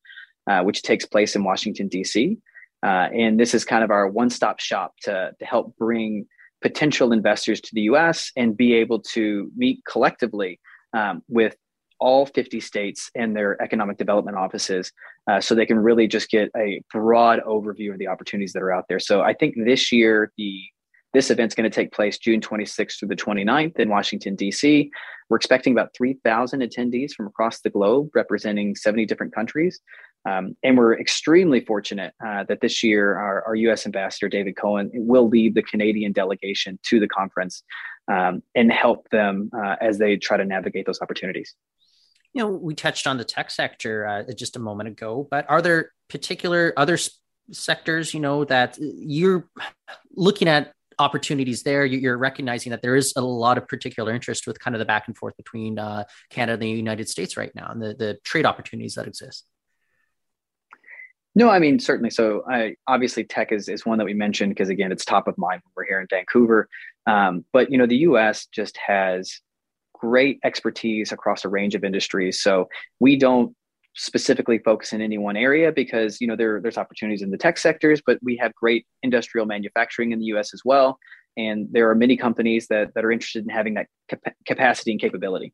uh, 0.49 0.61
which 0.63 0.83
takes 0.83 1.05
place 1.05 1.35
in 1.35 1.43
washington 1.43 1.87
d.c 1.87 2.37
uh, 2.83 3.09
and 3.13 3.39
this 3.39 3.53
is 3.53 3.63
kind 3.63 3.83
of 3.83 3.91
our 3.91 4.07
one-stop 4.07 4.59
shop 4.59 4.95
to, 5.01 5.31
to 5.37 5.45
help 5.45 5.75
bring 5.77 6.25
potential 6.61 7.11
investors 7.11 7.59
to 7.61 7.69
the 7.73 7.83
us 7.83 8.31
and 8.35 8.57
be 8.57 8.73
able 8.73 8.99
to 8.99 9.51
meet 9.55 9.79
collectively 9.85 10.59
um, 10.93 11.21
with 11.27 11.55
all 12.01 12.25
50 12.25 12.59
states 12.59 13.09
and 13.15 13.35
their 13.35 13.61
economic 13.61 13.97
development 13.97 14.35
offices 14.35 14.91
uh, 15.29 15.39
so 15.39 15.55
they 15.55 15.67
can 15.67 15.79
really 15.79 16.07
just 16.07 16.29
get 16.29 16.49
a 16.57 16.81
broad 16.91 17.39
overview 17.47 17.93
of 17.93 17.99
the 17.99 18.07
opportunities 18.07 18.51
that 18.53 18.63
are 18.63 18.73
out 18.73 18.85
there. 18.89 18.99
So 18.99 19.21
I 19.21 19.33
think 19.33 19.55
this 19.55 19.91
year, 19.91 20.33
the 20.37 20.61
this 21.13 21.29
event's 21.29 21.55
going 21.55 21.69
to 21.69 21.75
take 21.75 21.91
place 21.91 22.17
June 22.17 22.39
26th 22.39 22.99
through 22.99 23.09
the 23.09 23.17
29th 23.17 23.77
in 23.77 23.89
Washington, 23.89 24.33
D.C. 24.33 24.89
We're 25.29 25.35
expecting 25.35 25.73
about 25.73 25.89
3,000 25.93 26.61
attendees 26.61 27.11
from 27.11 27.27
across 27.27 27.59
the 27.59 27.69
globe, 27.69 28.09
representing 28.15 28.77
70 28.77 29.07
different 29.07 29.35
countries. 29.35 29.81
Um, 30.25 30.55
and 30.63 30.77
we're 30.77 30.97
extremely 30.97 31.65
fortunate 31.65 32.13
uh, 32.25 32.45
that 32.45 32.61
this 32.61 32.81
year 32.81 33.17
our, 33.17 33.43
our, 33.45 33.55
U.S. 33.55 33.85
Ambassador 33.85 34.29
David 34.29 34.55
Cohen 34.55 34.89
will 34.93 35.27
lead 35.27 35.53
the 35.53 35.63
Canadian 35.63 36.13
delegation 36.13 36.79
to 36.83 36.99
the 37.01 37.09
conference 37.09 37.61
um, 38.09 38.41
and 38.55 38.71
help 38.71 39.09
them 39.09 39.49
uh, 39.53 39.75
as 39.81 39.97
they 39.97 40.15
try 40.15 40.37
to 40.37 40.45
navigate 40.45 40.85
those 40.85 41.01
opportunities 41.01 41.55
you 42.33 42.41
know, 42.41 42.49
we 42.49 42.75
touched 42.75 43.07
on 43.07 43.17
the 43.17 43.25
tech 43.25 43.51
sector 43.51 44.07
uh, 44.07 44.23
just 44.33 44.55
a 44.55 44.59
moment 44.59 44.89
ago, 44.89 45.27
but 45.29 45.49
are 45.49 45.61
there 45.61 45.91
particular 46.09 46.73
other 46.77 46.97
sectors, 47.51 48.13
you 48.13 48.19
know, 48.19 48.45
that 48.45 48.77
you're 48.79 49.49
looking 50.15 50.47
at 50.47 50.73
opportunities 50.97 51.63
there? 51.63 51.85
You're 51.85 52.17
recognizing 52.17 52.69
that 52.71 52.81
there 52.81 52.95
is 52.95 53.13
a 53.15 53.21
lot 53.21 53.57
of 53.57 53.67
particular 53.67 54.13
interest 54.13 54.47
with 54.47 54.59
kind 54.59 54.75
of 54.75 54.79
the 54.79 54.85
back 54.85 55.07
and 55.07 55.17
forth 55.17 55.35
between 55.35 55.77
uh, 55.77 56.05
Canada 56.29 56.53
and 56.53 56.61
the 56.61 56.69
United 56.69 57.09
States 57.09 57.35
right 57.35 57.53
now 57.53 57.69
and 57.69 57.81
the, 57.81 57.93
the 57.93 58.17
trade 58.23 58.45
opportunities 58.45 58.95
that 58.95 59.07
exist. 59.07 59.45
No, 61.33 61.49
I 61.49 61.59
mean 61.59 61.79
certainly. 61.79 62.09
So, 62.09 62.43
I 62.49 62.75
obviously 62.87 63.23
tech 63.23 63.53
is 63.53 63.69
is 63.69 63.85
one 63.85 63.97
that 63.99 64.05
we 64.05 64.13
mentioned 64.13 64.51
because 64.51 64.67
again, 64.67 64.91
it's 64.91 65.05
top 65.05 65.29
of 65.29 65.37
mind 65.37 65.61
when 65.63 65.71
we're 65.75 65.87
here 65.87 66.01
in 66.01 66.07
Vancouver. 66.09 66.67
Um, 67.07 67.45
but 67.53 67.71
you 67.71 67.77
know, 67.77 67.85
the 67.85 67.99
U.S. 67.99 68.47
just 68.47 68.77
has 68.77 69.39
great 70.01 70.39
expertise 70.43 71.11
across 71.11 71.45
a 71.45 71.49
range 71.49 71.75
of 71.75 71.83
industries. 71.83 72.41
So 72.41 72.67
we 72.99 73.15
don't 73.15 73.55
specifically 73.93 74.57
focus 74.57 74.93
in 74.93 75.01
any 75.01 75.17
one 75.17 75.37
area 75.37 75.71
because 75.71 76.19
you 76.19 76.27
know 76.27 76.35
there, 76.35 76.59
there's 76.61 76.77
opportunities 76.77 77.21
in 77.21 77.29
the 77.29 77.37
tech 77.37 77.57
sectors, 77.57 78.01
but 78.05 78.17
we 78.23 78.35
have 78.37 78.53
great 78.55 78.85
industrial 79.03 79.45
manufacturing 79.45 80.11
in 80.11 80.19
the 80.19 80.25
U.S. 80.25 80.53
as 80.53 80.61
well, 80.65 80.97
and 81.37 81.67
there 81.71 81.89
are 81.89 81.95
many 81.95 82.17
companies 82.17 82.67
that 82.67 82.93
that 82.95 83.05
are 83.05 83.11
interested 83.11 83.43
in 83.43 83.49
having 83.49 83.75
that 83.75 83.87
cap- 84.09 84.35
capacity 84.45 84.91
and 84.91 84.99
capability. 84.99 85.53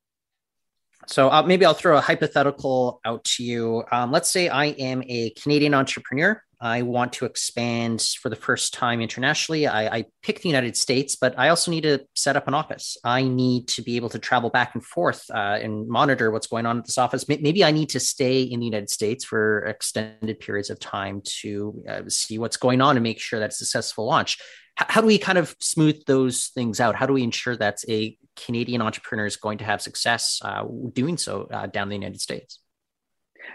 So 1.08 1.30
uh, 1.30 1.44
maybe 1.44 1.66
I'll 1.66 1.74
throw 1.74 1.98
a 1.98 2.01
hypothetical 2.01 3.00
out 3.06 3.24
to 3.36 3.44
you. 3.44 3.84
Um, 3.92 4.12
let's 4.12 4.30
say 4.30 4.50
I 4.50 4.66
am 4.66 5.04
a 5.08 5.30
Canadian 5.32 5.74
entrepreneur. 5.74 6.42
I 6.60 6.82
want 6.82 7.14
to 7.14 7.26
expand 7.26 8.02
for 8.22 8.30
the 8.30 8.36
first 8.36 8.74
time 8.74 9.00
internationally. 9.02 9.68
I, 9.68 9.98
I 9.98 10.06
picked 10.24 10.42
the 10.42 10.50
United 10.50 10.76
States, 10.76 11.16
but 11.16 11.38
I 11.38 11.50
also 11.50 11.70
need 11.70 11.82
to 11.82 12.06
set 12.16 12.36
up 12.36 12.48
an 12.48 12.54
office. 12.54 12.98
I 13.04 13.24
need 13.24 13.68
to 13.70 13.84
be 13.84 13.96
able 13.96 14.10
to 14.10 14.20
travel 14.20 14.50
back 14.50 14.74
and 14.74 14.84
forth 14.84 15.24
uh, 15.30 15.60
and 15.62 15.88
monitor 15.88 16.32
what's 16.32 16.48
going 16.48 16.66
on 16.66 16.80
at 16.80 16.86
this 16.86 16.98
office. 16.98 17.28
Maybe 17.28 17.64
I 17.64 17.72
need 17.72 17.90
to 17.90 18.00
stay 18.00 18.42
in 18.42 18.60
the 18.60 18.66
United 18.66 18.90
States 18.90 19.24
for 19.24 19.60
extended 19.66 20.40
periods 20.40 20.70
of 20.70 20.80
time 20.80 21.22
to 21.42 21.84
uh, 21.88 22.02
see 22.08 22.40
what's 22.40 22.58
going 22.58 22.82
on 22.82 22.98
and 22.98 23.04
make 23.04 23.20
sure 23.20 23.40
that's 23.40 23.62
a 23.62 23.66
successful 23.66 24.06
launch. 24.06 24.40
H- 24.80 24.88
how 24.90 25.02
do 25.02 25.08
we 25.08 25.20
kind 25.20 25.38
of 25.38 25.56
smooth 25.60 26.06
those 26.06 26.48
things 26.48 26.80
out? 26.80 26.96
How 26.96 27.06
do 27.06 27.14
we 27.14 27.24
ensure 27.24 27.56
that 27.58 27.78
a 27.88 28.18
Canadian 28.36 28.82
entrepreneur 28.82 29.26
is 29.26 29.38
going 29.38 29.60
to 29.60 29.66
have 29.66 29.82
success 29.82 30.40
uh, 30.44 30.64
doing 30.94 31.18
so 31.18 31.48
uh, 31.52 31.68
down 31.68 31.90
the 31.90 31.96
United 31.96 32.22
States? 32.22 32.60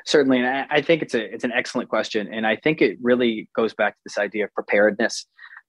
Certainly, 0.04 0.38
and 0.40 0.66
I 0.70 0.82
think 0.82 1.02
it's 1.02 1.14
a 1.14 1.32
it's 1.32 1.44
an 1.44 1.52
excellent 1.52 1.88
question, 1.88 2.32
and 2.32 2.46
I 2.46 2.56
think 2.56 2.80
it 2.80 2.98
really 3.02 3.48
goes 3.56 3.74
back 3.74 3.94
to 3.94 4.00
this 4.04 4.18
idea 4.18 4.44
of 4.44 4.54
preparedness. 4.54 5.26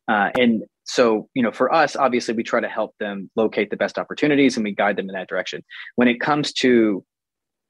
Uh, 0.08 0.30
and 0.38 0.64
so, 0.84 1.30
you 1.34 1.42
know, 1.42 1.52
for 1.52 1.74
us, 1.74 1.96
obviously, 1.96 2.34
we 2.34 2.44
try 2.44 2.60
to 2.60 2.68
help 2.68 2.94
them 3.00 3.30
locate 3.36 3.70
the 3.70 3.78
best 3.78 3.98
opportunities, 3.98 4.58
and 4.58 4.64
we 4.64 4.74
guide 4.74 4.98
them 4.98 5.10
in 5.10 5.14
that 5.14 5.30
direction. 5.30 5.64
When 5.96 6.08
it 6.08 6.20
comes 6.20 6.52
to 6.54 7.06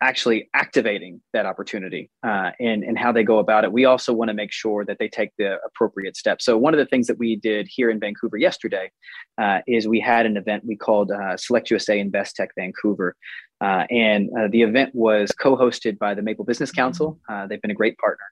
actually 0.04 0.50
activating 0.54 1.22
that 1.32 1.46
opportunity 1.46 2.10
uh, 2.28 2.52
and, 2.60 2.84
and 2.84 2.98
how 3.00 3.12
they 3.12 3.24
go 3.24 3.40
about 3.40 3.64
it. 3.64 3.72
We 3.72 3.86
also 3.86 4.12
want 4.12 4.28
to 4.28 4.34
make 4.34 4.52
sure 4.52 4.84
that 4.84 5.00
they 5.00 5.08
take 5.08 5.30
the 5.38 5.58
appropriate 5.66 6.18
steps. 6.18 6.44
So, 6.44 6.58
one 6.58 6.74
of 6.74 6.78
the 6.78 6.86
things 6.86 7.08
that 7.08 7.18
we 7.18 7.38
did 7.38 7.68
here 7.70 7.90
in 7.90 8.00
Vancouver 8.00 8.38
yesterday 8.38 8.92
uh, 9.42 9.60
is 9.66 9.88
we 9.88 10.02
had 10.02 10.26
an 10.26 10.36
event 10.36 10.66
we 10.66 10.76
called 10.76 11.12
uh, 11.12 11.38
Select 11.38 11.72
USA 11.72 11.98
Invest 11.98 12.36
Tech 12.36 12.50
Vancouver. 12.58 13.16
Uh, 13.64 13.86
and 13.90 14.30
uh, 14.38 14.48
the 14.52 14.62
event 14.62 14.94
was 14.94 15.32
co 15.32 15.56
hosted 15.56 15.98
by 15.98 16.14
the 16.14 16.22
Maple 16.22 16.44
Business 16.44 16.72
Council. 16.72 17.20
Uh, 17.30 17.48
they've 17.48 17.62
been 17.62 17.72
a 17.72 17.76
great 17.76 17.98
partner. 17.98 18.26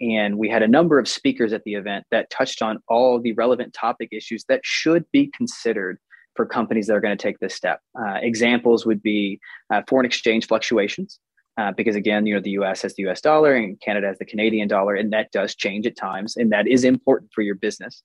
and 0.00 0.36
we 0.36 0.48
had 0.48 0.62
a 0.62 0.68
number 0.68 0.98
of 0.98 1.06
speakers 1.06 1.52
at 1.52 1.62
the 1.64 1.74
event 1.74 2.04
that 2.10 2.28
touched 2.30 2.60
on 2.60 2.78
all 2.88 3.20
the 3.20 3.32
relevant 3.34 3.72
topic 3.72 4.08
issues 4.10 4.44
that 4.48 4.60
should 4.64 5.04
be 5.12 5.30
considered 5.36 5.98
for 6.36 6.46
companies 6.46 6.86
that 6.86 6.94
are 6.94 7.00
going 7.00 7.16
to 7.16 7.22
take 7.22 7.38
this 7.38 7.54
step. 7.54 7.80
Uh, 7.98 8.14
examples 8.22 8.86
would 8.86 9.02
be 9.02 9.38
uh, 9.72 9.82
foreign 9.88 10.06
exchange 10.06 10.46
fluctuations, 10.46 11.18
uh, 11.58 11.72
because 11.76 11.96
again, 11.96 12.26
you 12.26 12.34
know, 12.34 12.40
the 12.40 12.50
US 12.62 12.82
has 12.82 12.94
the 12.94 13.06
US 13.08 13.20
dollar 13.20 13.54
and 13.54 13.80
Canada 13.80 14.06
has 14.06 14.18
the 14.18 14.24
Canadian 14.24 14.68
dollar, 14.68 14.94
and 14.94 15.12
that 15.12 15.30
does 15.32 15.54
change 15.54 15.86
at 15.86 15.96
times, 15.96 16.36
and 16.36 16.50
that 16.52 16.66
is 16.66 16.84
important 16.84 17.30
for 17.34 17.42
your 17.42 17.56
business. 17.56 18.02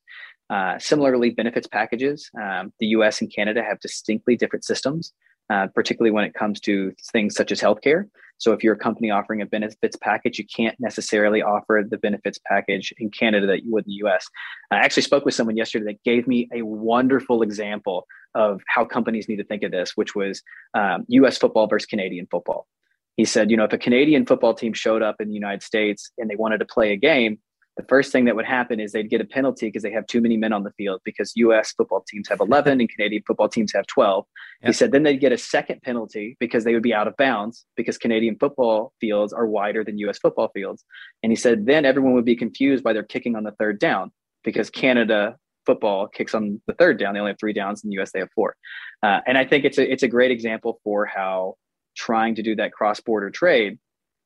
Uh, 0.49 0.77
similarly, 0.77 1.31
benefits 1.31 1.67
packages. 1.67 2.29
Um, 2.39 2.71
the 2.79 2.87
US 2.87 3.21
and 3.21 3.33
Canada 3.33 3.63
have 3.63 3.79
distinctly 3.79 4.35
different 4.35 4.65
systems, 4.65 5.13
uh, 5.49 5.67
particularly 5.73 6.11
when 6.11 6.25
it 6.25 6.33
comes 6.33 6.59
to 6.61 6.93
things 7.11 7.35
such 7.35 7.51
as 7.51 7.61
healthcare. 7.61 8.05
So 8.37 8.51
if 8.51 8.63
you're 8.63 8.73
a 8.73 8.77
company 8.77 9.11
offering 9.11 9.41
a 9.41 9.45
benefits 9.45 9.95
package, 9.95 10.39
you 10.39 10.45
can't 10.45 10.77
necessarily 10.79 11.41
offer 11.41 11.83
the 11.87 11.97
benefits 11.97 12.39
package 12.45 12.93
in 12.97 13.09
Canada 13.09 13.47
that 13.47 13.63
you 13.63 13.71
would 13.71 13.85
in 13.85 13.91
the 13.91 14.07
US. 14.07 14.27
I 14.71 14.77
actually 14.77 15.03
spoke 15.03 15.25
with 15.25 15.33
someone 15.33 15.55
yesterday 15.55 15.85
that 15.85 16.03
gave 16.03 16.27
me 16.27 16.49
a 16.53 16.61
wonderful 16.63 17.41
example 17.41 18.05
of 18.33 18.61
how 18.67 18.83
companies 18.83 19.29
need 19.29 19.37
to 19.37 19.45
think 19.45 19.63
of 19.63 19.71
this, 19.71 19.93
which 19.95 20.15
was 20.15 20.41
um, 20.73 21.05
US 21.07 21.37
football 21.37 21.67
versus 21.67 21.85
Canadian 21.85 22.27
football. 22.29 22.67
He 23.15 23.23
said, 23.23 23.49
you 23.49 23.55
know, 23.55 23.63
if 23.63 23.71
a 23.71 23.77
Canadian 23.77 24.25
football 24.25 24.53
team 24.53 24.73
showed 24.73 25.01
up 25.01 25.15
in 25.21 25.29
the 25.29 25.33
United 25.33 25.63
States 25.63 26.11
and 26.17 26.29
they 26.29 26.35
wanted 26.35 26.57
to 26.57 26.65
play 26.65 26.91
a 26.91 26.97
game, 26.97 27.39
the 27.77 27.83
first 27.89 28.11
thing 28.11 28.25
that 28.25 28.35
would 28.35 28.45
happen 28.45 28.79
is 28.79 28.91
they'd 28.91 29.09
get 29.09 29.19
a 29.19 29.25
penalty 29.25 29.67
because 29.67 29.83
they 29.83 29.91
have 29.91 30.07
too 30.07 30.21
many 30.21 30.37
men 30.37 30.53
on 30.53 30.63
the 30.63 30.71
field 30.71 31.01
because 31.03 31.33
US 31.35 31.73
football 31.73 32.03
teams 32.07 32.29
have 32.29 32.39
11 32.39 32.79
and 32.79 32.89
Canadian 32.89 33.23
football 33.27 33.49
teams 33.49 33.73
have 33.73 33.85
12. 33.87 34.25
Yep. 34.61 34.67
He 34.67 34.73
said 34.73 34.91
then 34.91 35.03
they'd 35.03 35.19
get 35.19 35.33
a 35.33 35.37
second 35.37 35.81
penalty 35.81 36.37
because 36.39 36.63
they 36.63 36.73
would 36.73 36.83
be 36.83 36.93
out 36.93 37.07
of 37.07 37.17
bounds 37.17 37.65
because 37.75 37.97
Canadian 37.97 38.37
football 38.39 38.93
fields 39.01 39.33
are 39.33 39.45
wider 39.45 39.83
than 39.83 39.97
US 39.99 40.19
football 40.19 40.49
fields. 40.53 40.85
And 41.21 41.31
he 41.31 41.35
said 41.35 41.65
then 41.65 41.83
everyone 41.85 42.13
would 42.13 42.25
be 42.25 42.35
confused 42.35 42.83
by 42.83 42.93
their 42.93 43.03
kicking 43.03 43.35
on 43.35 43.43
the 43.43 43.51
third 43.51 43.79
down 43.79 44.11
because 44.43 44.69
Canada 44.69 45.35
football 45.65 46.07
kicks 46.07 46.33
on 46.33 46.61
the 46.67 46.73
third 46.73 46.97
down. 46.97 47.13
They 47.13 47.19
only 47.19 47.31
have 47.31 47.39
three 47.39 47.53
downs 47.53 47.83
in 47.83 47.89
the 47.89 47.99
US 47.99 48.11
they 48.11 48.19
have 48.19 48.29
four. 48.33 48.55
Uh, 49.03 49.19
and 49.27 49.37
I 49.37 49.45
think 49.45 49.65
it's 49.65 49.77
a, 49.77 49.91
it's 49.91 50.03
a 50.03 50.07
great 50.07 50.31
example 50.31 50.79
for 50.83 51.05
how 51.05 51.55
trying 51.97 52.35
to 52.35 52.41
do 52.41 52.55
that 52.55 52.71
cross 52.71 52.99
border 53.01 53.29
trade 53.29 53.79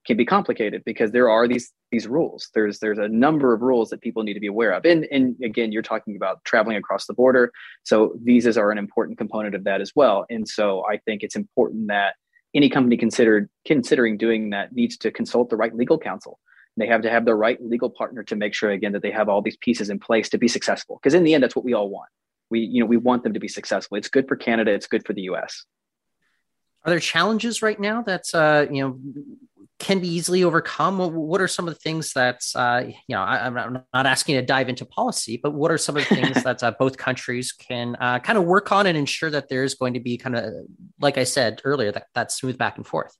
can 0.09 0.17
be 0.17 0.25
complicated 0.25 0.81
because 0.85 1.11
there 1.11 1.29
are 1.29 1.47
these 1.47 1.71
these 1.91 2.07
rules. 2.07 2.49
There's 2.55 2.79
there's 2.79 2.97
a 2.97 3.07
number 3.07 3.53
of 3.53 3.61
rules 3.61 3.91
that 3.91 4.01
people 4.01 4.23
need 4.23 4.33
to 4.33 4.39
be 4.39 4.47
aware 4.47 4.71
of. 4.71 4.83
And 4.83 5.07
and 5.11 5.35
again, 5.43 5.71
you're 5.71 5.83
talking 5.83 6.15
about 6.15 6.43
traveling 6.43 6.77
across 6.77 7.05
the 7.05 7.13
border. 7.13 7.51
So 7.83 8.15
visas 8.23 8.57
are 8.57 8.71
an 8.71 8.79
important 8.79 9.19
component 9.19 9.53
of 9.53 9.65
that 9.65 9.81
as 9.81 9.93
well. 9.95 10.25
And 10.29 10.47
so 10.47 10.83
I 10.89 10.97
think 10.97 11.21
it's 11.21 11.35
important 11.35 11.89
that 11.89 12.15
any 12.55 12.69
company 12.71 12.97
considered 12.97 13.49
considering 13.65 14.17
doing 14.17 14.49
that 14.49 14.73
needs 14.73 14.97
to 14.97 15.11
consult 15.11 15.51
the 15.51 15.57
right 15.57 15.75
legal 15.75 15.99
counsel. 15.99 16.39
They 16.75 16.87
have 16.87 17.03
to 17.03 17.11
have 17.11 17.25
the 17.25 17.35
right 17.35 17.61
legal 17.61 17.91
partner 17.91 18.23
to 18.23 18.35
make 18.35 18.55
sure 18.55 18.71
again 18.71 18.93
that 18.93 19.03
they 19.03 19.11
have 19.11 19.29
all 19.29 19.43
these 19.43 19.57
pieces 19.57 19.91
in 19.91 19.99
place 19.99 20.27
to 20.29 20.39
be 20.39 20.47
successful. 20.47 20.99
Because 21.01 21.13
in 21.13 21.23
the 21.23 21.35
end, 21.35 21.43
that's 21.43 21.55
what 21.55 21.65
we 21.65 21.75
all 21.75 21.89
want. 21.89 22.09
We 22.49 22.61
you 22.61 22.79
know 22.79 22.87
we 22.87 22.97
want 22.97 23.21
them 23.21 23.33
to 23.33 23.39
be 23.39 23.47
successful. 23.47 23.95
It's 23.95 24.09
good 24.09 24.27
for 24.27 24.35
Canada. 24.35 24.71
It's 24.71 24.87
good 24.87 25.05
for 25.05 25.13
the 25.13 25.21
U.S. 25.33 25.65
Are 26.85 26.89
there 26.89 26.99
challenges 26.99 27.61
right 27.61 27.79
now 27.79 28.01
that's 28.01 28.33
uh, 28.33 28.65
you 28.71 28.81
know 28.81 28.99
can 29.79 29.99
be 29.99 30.09
easily 30.09 30.43
overcome? 30.43 30.97
What 30.99 31.41
are 31.41 31.47
some 31.47 31.67
of 31.67 31.73
the 31.73 31.79
things 31.79 32.13
that, 32.13 32.43
uh, 32.53 32.83
you 32.85 33.15
know, 33.15 33.21
I, 33.21 33.47
am 33.47 33.53
not 33.93 34.05
asking 34.05 34.35
to 34.35 34.41
dive 34.41 34.67
into 34.67 34.85
policy, 34.85 35.39
but 35.41 35.51
what 35.51 35.71
are 35.71 35.77
some 35.77 35.95
of 35.95 36.07
the 36.07 36.15
things 36.15 36.43
that 36.43 36.61
uh, 36.61 36.71
both 36.77 36.97
countries 36.97 37.53
can 37.53 37.95
uh, 37.99 38.19
kind 38.19 38.37
of 38.37 38.43
work 38.43 38.71
on 38.73 38.85
and 38.85 38.97
ensure 38.97 39.29
that 39.31 39.47
there's 39.47 39.75
going 39.75 39.93
to 39.93 40.01
be 40.01 40.17
kind 40.17 40.35
of, 40.35 40.53
like 40.99 41.17
I 41.17 41.23
said 41.23 41.61
earlier, 41.63 41.91
that, 41.93 42.07
that 42.13 42.31
smooth 42.31 42.57
back 42.57 42.75
and 42.77 42.85
forth? 42.85 43.15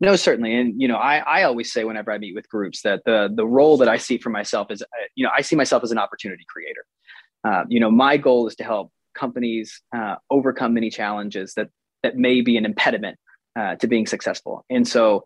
No, 0.00 0.16
certainly. 0.16 0.54
And, 0.54 0.80
you 0.80 0.88
know, 0.88 0.96
I, 0.96 1.18
I 1.18 1.42
always 1.44 1.72
say 1.72 1.84
whenever 1.84 2.12
I 2.12 2.18
meet 2.18 2.34
with 2.34 2.48
groups 2.48 2.82
that 2.82 3.02
the, 3.06 3.32
the 3.34 3.46
role 3.46 3.78
that 3.78 3.88
I 3.88 3.96
see 3.96 4.18
for 4.18 4.30
myself 4.30 4.70
is, 4.70 4.82
uh, 4.82 4.86
you 5.14 5.24
know, 5.24 5.30
I 5.34 5.40
see 5.40 5.56
myself 5.56 5.82
as 5.82 5.92
an 5.92 5.98
opportunity 5.98 6.44
creator. 6.46 6.84
Uh, 7.44 7.64
you 7.68 7.80
know, 7.80 7.90
my 7.90 8.18
goal 8.18 8.46
is 8.48 8.56
to 8.56 8.64
help 8.64 8.92
companies 9.14 9.80
uh, 9.96 10.16
overcome 10.30 10.74
many 10.74 10.90
challenges 10.90 11.54
that, 11.54 11.68
that 12.02 12.16
may 12.16 12.42
be 12.42 12.56
an 12.56 12.66
impediment 12.66 13.18
uh, 13.56 13.76
to 13.76 13.86
being 13.86 14.06
successful. 14.06 14.64
And 14.70 14.86
so 14.86 15.24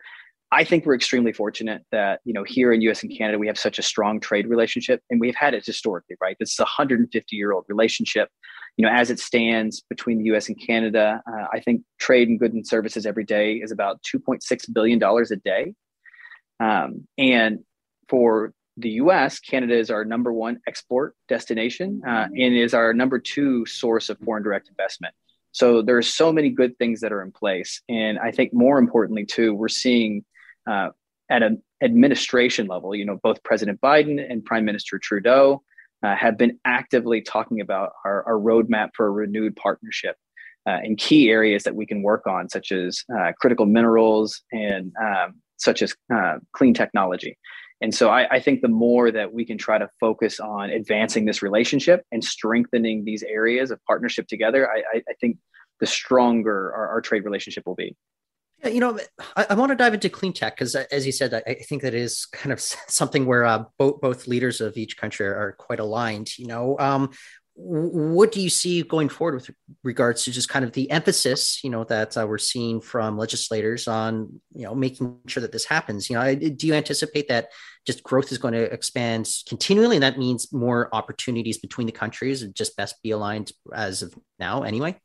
I 0.52 0.62
think 0.62 0.86
we're 0.86 0.94
extremely 0.94 1.32
fortunate 1.32 1.82
that, 1.90 2.20
you 2.24 2.32
know, 2.32 2.44
here 2.44 2.72
in 2.72 2.80
US 2.82 3.02
and 3.02 3.16
Canada, 3.16 3.38
we 3.38 3.48
have 3.48 3.58
such 3.58 3.78
a 3.78 3.82
strong 3.82 4.20
trade 4.20 4.46
relationship 4.46 5.02
and 5.10 5.20
we've 5.20 5.34
had 5.34 5.54
it 5.54 5.66
historically, 5.66 6.16
right? 6.20 6.36
This 6.38 6.52
is 6.52 6.58
a 6.60 6.62
150 6.62 7.36
year 7.36 7.52
old 7.52 7.64
relationship. 7.68 8.28
You 8.76 8.86
know, 8.86 8.92
as 8.92 9.10
it 9.10 9.18
stands 9.18 9.82
between 9.88 10.18
the 10.18 10.24
US 10.34 10.48
and 10.48 10.60
Canada, 10.60 11.20
uh, 11.26 11.46
I 11.52 11.60
think 11.60 11.82
trade 11.98 12.28
in 12.28 12.38
goods 12.38 12.54
and 12.54 12.66
services 12.66 13.06
every 13.06 13.24
day 13.24 13.54
is 13.54 13.72
about 13.72 14.00
$2.6 14.02 14.72
billion 14.72 15.02
a 15.02 15.36
day. 15.36 15.74
Um, 16.60 17.08
and 17.18 17.60
for 18.08 18.52
the 18.76 18.90
US, 18.90 19.40
Canada 19.40 19.76
is 19.76 19.90
our 19.90 20.04
number 20.04 20.32
one 20.32 20.60
export 20.68 21.14
destination 21.28 22.02
uh, 22.06 22.26
and 22.26 22.56
is 22.56 22.74
our 22.74 22.92
number 22.92 23.18
two 23.18 23.66
source 23.66 24.10
of 24.10 24.18
foreign 24.20 24.42
direct 24.42 24.68
investment. 24.68 25.14
So 25.56 25.80
there 25.80 25.96
are 25.96 26.02
so 26.02 26.30
many 26.30 26.50
good 26.50 26.76
things 26.76 27.00
that 27.00 27.14
are 27.14 27.22
in 27.22 27.32
place, 27.32 27.80
and 27.88 28.18
I 28.18 28.30
think 28.30 28.52
more 28.52 28.78
importantly 28.78 29.24
too, 29.24 29.54
we're 29.54 29.68
seeing 29.68 30.22
uh, 30.70 30.90
at 31.30 31.42
an 31.42 31.62
administration 31.82 32.66
level, 32.66 32.94
you 32.94 33.06
know, 33.06 33.18
both 33.22 33.42
President 33.42 33.80
Biden 33.80 34.22
and 34.30 34.44
Prime 34.44 34.66
Minister 34.66 34.98
Trudeau 34.98 35.62
uh, 36.02 36.14
have 36.14 36.36
been 36.36 36.58
actively 36.66 37.22
talking 37.22 37.62
about 37.62 37.92
our, 38.04 38.22
our 38.24 38.34
roadmap 38.34 38.90
for 38.94 39.06
a 39.06 39.10
renewed 39.10 39.56
partnership 39.56 40.16
uh, 40.68 40.80
in 40.84 40.94
key 40.94 41.30
areas 41.30 41.62
that 41.62 41.74
we 41.74 41.86
can 41.86 42.02
work 42.02 42.26
on, 42.26 42.50
such 42.50 42.70
as 42.70 43.02
uh, 43.18 43.32
critical 43.40 43.64
minerals 43.64 44.42
and 44.52 44.92
um, 45.02 45.36
such 45.56 45.80
as 45.80 45.94
uh, 46.14 46.34
clean 46.52 46.74
technology. 46.74 47.38
And 47.80 47.94
so 47.94 48.08
I, 48.08 48.36
I, 48.36 48.40
think 48.40 48.62
the 48.62 48.68
more 48.68 49.10
that 49.10 49.32
we 49.34 49.44
can 49.44 49.58
try 49.58 49.76
to 49.76 49.88
focus 50.00 50.40
on 50.40 50.70
advancing 50.70 51.26
this 51.26 51.42
relationship 51.42 52.02
and 52.10 52.24
strengthening 52.24 53.04
these 53.04 53.22
areas 53.22 53.70
of 53.70 53.84
partnership 53.84 54.26
together, 54.28 54.68
I, 54.70 55.02
I 55.08 55.12
think 55.20 55.36
the 55.80 55.86
stronger 55.86 56.72
our, 56.74 56.88
our, 56.88 57.00
trade 57.00 57.24
relationship 57.24 57.64
will 57.66 57.74
be. 57.74 57.94
Yeah, 58.62 58.68
you 58.68 58.80
know, 58.80 58.98
I, 59.36 59.46
I 59.50 59.54
want 59.54 59.70
to 59.70 59.76
dive 59.76 59.92
into 59.92 60.08
clean 60.08 60.32
tech 60.32 60.56
because, 60.56 60.74
as 60.74 61.04
you 61.04 61.12
said, 61.12 61.34
I, 61.34 61.42
I, 61.46 61.54
think 61.54 61.82
that 61.82 61.92
is 61.92 62.24
kind 62.26 62.52
of 62.52 62.60
something 62.60 63.26
where 63.26 63.44
uh, 63.44 63.64
both 63.78 64.00
both 64.00 64.26
leaders 64.26 64.60
of 64.60 64.76
each 64.76 64.96
country 64.96 65.26
are, 65.26 65.54
quite 65.58 65.80
aligned. 65.80 66.38
You 66.38 66.46
know, 66.46 66.76
um, 66.78 67.10
what 67.58 68.32
do 68.32 68.40
you 68.42 68.50
see 68.50 68.82
going 68.82 69.08
forward 69.08 69.36
with 69.36 69.50
regards 69.82 70.24
to 70.24 70.30
just 70.30 70.50
kind 70.50 70.62
of 70.62 70.72
the 70.72 70.90
emphasis 70.90 71.64
you 71.64 71.70
know 71.70 71.84
that 71.84 72.16
uh, 72.16 72.26
we're 72.26 72.36
seeing 72.36 72.82
from 72.82 73.16
legislators 73.16 73.88
on 73.88 74.40
you 74.54 74.64
know 74.64 74.74
making 74.74 75.18
sure 75.26 75.40
that 75.40 75.52
this 75.52 75.64
happens? 75.64 76.10
You 76.10 76.16
know 76.16 76.34
do 76.34 76.66
you 76.66 76.74
anticipate 76.74 77.28
that 77.28 77.48
just 77.86 78.02
growth 78.02 78.30
is 78.30 78.38
going 78.38 78.52
to 78.52 78.70
expand 78.72 79.28
continually 79.48 79.96
and 79.96 80.02
that 80.02 80.18
means 80.18 80.52
more 80.52 80.94
opportunities 80.94 81.56
between 81.56 81.86
the 81.86 81.92
countries 81.92 82.42
and 82.42 82.54
just 82.54 82.76
best 82.76 83.02
be 83.02 83.10
aligned 83.10 83.52
as 83.74 84.02
of 84.02 84.14
now 84.38 84.62
anyway? 84.62 84.98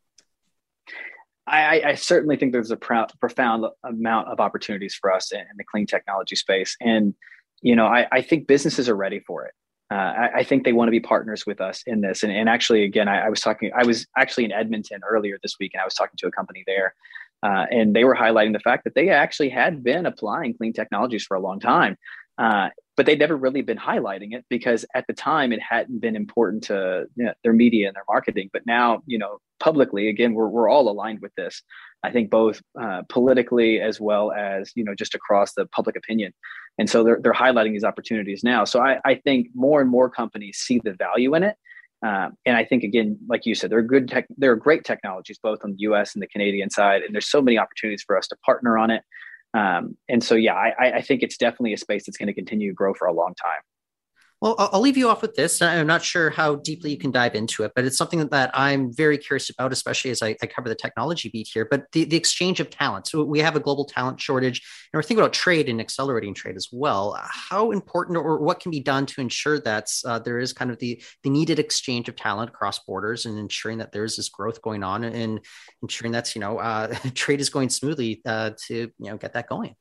I, 1.48 1.82
I 1.82 1.96
certainly 1.96 2.38
think 2.38 2.52
there's 2.52 2.72
a 2.72 2.78
pr- 2.78 3.12
profound 3.20 3.66
amount 3.84 4.28
of 4.28 4.40
opportunities 4.40 4.94
for 4.94 5.12
us 5.12 5.32
in, 5.32 5.40
in, 5.40 5.58
the 5.58 5.64
clean 5.64 5.86
technology 5.86 6.36
space. 6.36 6.78
And 6.82 7.14
you 7.62 7.78
know 7.78 7.86
I, 7.86 8.08
I 8.12 8.22
think 8.22 8.48
businesses 8.48 8.90
are 8.90 8.96
ready 8.96 9.20
for 9.20 9.46
it 9.46 9.54
uh, 9.92 9.94
I, 9.94 10.30
I, 10.38 10.44
think 10.46 10.64
they 10.64 10.72
want 10.72 10.88
to 10.88 10.92
be 10.92 11.02
partners 11.02 11.46
with 11.46 11.60
us 11.60 11.84
in 11.86 12.00
this. 12.00 12.24
And, 12.24 12.32
and 12.32 12.48
actually, 12.48 12.86
again, 12.86 13.10
I, 13.10 13.26
I, 13.26 13.30
was 13.30 13.42
talking, 13.42 13.72
I 13.76 13.86
was 13.86 14.08
actually 14.18 14.46
in 14.46 14.54
Edmonton 14.54 15.02
earlier 15.08 15.38
this 15.44 15.58
week, 15.60 15.72
and 15.74 15.82
I 15.82 15.84
was 15.84 15.94
talking 15.94 16.16
to 16.18 16.28
a 16.28 16.32
company 16.32 16.64
there, 16.66 16.96
uh, 17.44 17.66
and 17.70 17.94
they 17.94 18.06
were 18.06 18.16
highlighting 18.16 18.54
the 18.54 18.60
fact 18.60 18.86
that 18.86 18.96
they 18.96 19.10
actually 19.10 19.50
had 19.50 19.84
been 19.84 20.06
applying 20.06 20.54
clean 20.54 20.72
technologies 20.72 21.26
for 21.26 21.36
a 21.36 21.42
long 21.42 21.60
time. 21.60 21.98
Uh, 22.38 22.70
but 22.98 23.06
they'd 23.06 23.20
never 23.20 23.36
really 23.36 23.62
been 23.62 23.78
highlighting 23.78 24.34
it 24.34 24.46
because 24.50 24.86
at 24.96 25.06
the 25.08 25.14
time 25.14 25.52
it 25.52 25.62
hadn't 25.62 26.02
been 26.02 26.16
important 26.16 26.64
to 26.64 27.06
you 27.16 27.26
know, 27.26 27.34
their 27.44 27.54
media 27.54 27.88
and 27.88 27.96
their 27.96 28.04
marketing. 28.08 28.50
But 28.52 28.64
now, 28.66 29.02
you 29.06 29.18
know, 29.18 29.40
publicly, 29.60 30.08
again, 30.08 30.34
we're, 30.34 30.48
we're 30.48 30.70
all 30.70 30.90
aligned 30.90 31.20
with 31.22 31.34
this. 31.36 31.62
I 32.04 32.12
think 32.12 32.30
both 32.30 32.62
uh, 32.80 33.04
politically 33.10 33.80
as 33.80 34.00
well 34.00 34.32
as, 34.32 34.72
you 34.76 34.84
know, 34.84 34.96
just 34.96 35.16
across 35.16 35.54
the 35.54 35.66
public 35.68 35.96
opinion. 35.96 36.34
And 36.78 36.90
so 36.90 37.04
they're, 37.04 37.20
they're 37.22 37.34
highlighting 37.34 37.72
these 37.72 37.84
opportunities 37.84 38.44
now. 38.44 38.66
So 38.66 38.82
I, 38.82 39.00
I 39.06 39.16
think 39.16 39.48
more 39.54 39.82
and 39.82 39.90
more 39.90 40.10
companies 40.10 40.58
see 40.58 40.80
the 40.84 40.94
value 40.94 41.36
in 41.36 41.44
it. 41.44 41.56
Um, 42.04 42.34
and 42.46 42.58
I 42.58 42.66
think 42.66 42.84
again, 42.84 43.18
like 43.30 43.46
you 43.46 43.54
said, 43.54 43.70
they're 43.70 43.84
good 43.84 44.08
tech, 44.08 44.26
they're 44.38 44.56
great 44.56 44.84
technologies 44.84 45.40
both 45.42 45.60
on 45.64 45.72
the 45.72 45.78
U.S. 45.80 46.16
and 46.16 46.22
the 46.22 46.28
Canadian 46.28 46.72
side, 46.72 47.04
and 47.04 47.14
there's 47.14 47.30
so 47.30 47.42
many 47.42 47.60
opportunities 47.60 48.04
for 48.04 48.18
us 48.18 48.28
to 48.30 48.36
partner 48.44 48.78
on 48.78 48.90
it. 48.90 49.04
Um, 49.54 49.98
and 50.08 50.24
so, 50.24 50.36
yeah, 50.36 50.56
I, 50.56 50.92
I 50.98 51.02
think 51.02 51.24
it's 51.24 51.38
definitely 51.38 51.74
a 51.74 51.78
space 51.78 52.06
that's 52.06 52.18
going 52.18 52.28
to 52.28 52.34
continue 52.34 52.70
to 52.70 52.76
grow 52.76 52.94
for 52.94 53.08
a 53.08 53.14
long 53.14 53.34
time. 53.36 53.62
Well, 54.42 54.56
I'll 54.58 54.82
leave 54.82 54.98
you 54.98 55.08
off 55.08 55.22
with 55.22 55.36
this. 55.36 55.62
I'm 55.62 55.86
not 55.86 56.02
sure 56.02 56.32
how 56.32 56.56
deeply 56.56 56.90
you 56.90 56.98
can 56.98 57.12
dive 57.12 57.36
into 57.36 57.62
it, 57.64 57.74
but 57.76 57.86
it's 57.86 57.96
something 57.96 58.28
that 58.30 58.50
I'm 58.56 58.92
very 58.92 59.20
curious 59.20 59.52
about, 59.52 59.72
especially 59.72 60.10
as 60.10 60.24
I, 60.24 60.36
I 60.42 60.48
cover 60.48 60.68
the 60.68 60.74
technology 60.74 61.30
beat 61.30 61.48
here. 61.54 61.68
But 61.70 61.84
the, 61.92 62.06
the 62.06 62.16
exchange 62.16 62.60
of 62.60 62.72
talent. 62.72 63.06
So 63.06 63.24
we 63.24 63.38
have 63.38 63.56
a 63.56 63.60
global 63.60 63.86
talent 63.86 64.20
shortage, 64.20 64.60
and 64.92 64.98
we're 64.98 65.04
thinking 65.04 65.22
about 65.22 65.34
trade 65.34 65.70
and 65.70 65.80
accelerating 65.80 66.34
trade 66.34 66.56
as 66.56 66.70
well. 66.72 67.22
How 67.22 67.70
important 67.70 68.18
or 68.18 68.40
what 68.40 68.60
can 68.60 68.72
be 68.72 68.80
done 68.80 69.06
to 69.06 69.22
ensure 69.22 69.60
that 69.60 69.90
uh, 70.08 70.18
there 70.18 70.40
is 70.40 70.54
kind 70.54 70.72
of 70.72 70.80
the, 70.80 71.04
the 71.22 71.30
needed 71.30 71.60
exchange 71.60 72.10
of 72.10 72.16
talent 72.16 72.50
across 72.50 72.80
borders 72.80 73.28
and 73.28 73.38
ensuring 73.38 73.78
that 73.78 73.92
there's 73.92 74.16
this 74.16 74.30
growth 74.30 74.60
going 74.64 74.82
on 74.82 75.04
and 75.04 75.42
ensuring 75.84 76.14
that, 76.14 76.34
you 76.34 76.42
know, 76.42 76.58
uh, 76.58 76.88
trade 77.14 77.42
is 77.42 77.52
going 77.52 77.70
smoothly 77.70 78.24
uh, 78.26 78.50
to, 78.66 78.76
you 78.76 78.92
know, 79.12 79.18
get 79.18 79.34
that 79.34 79.48
going? 79.48 79.76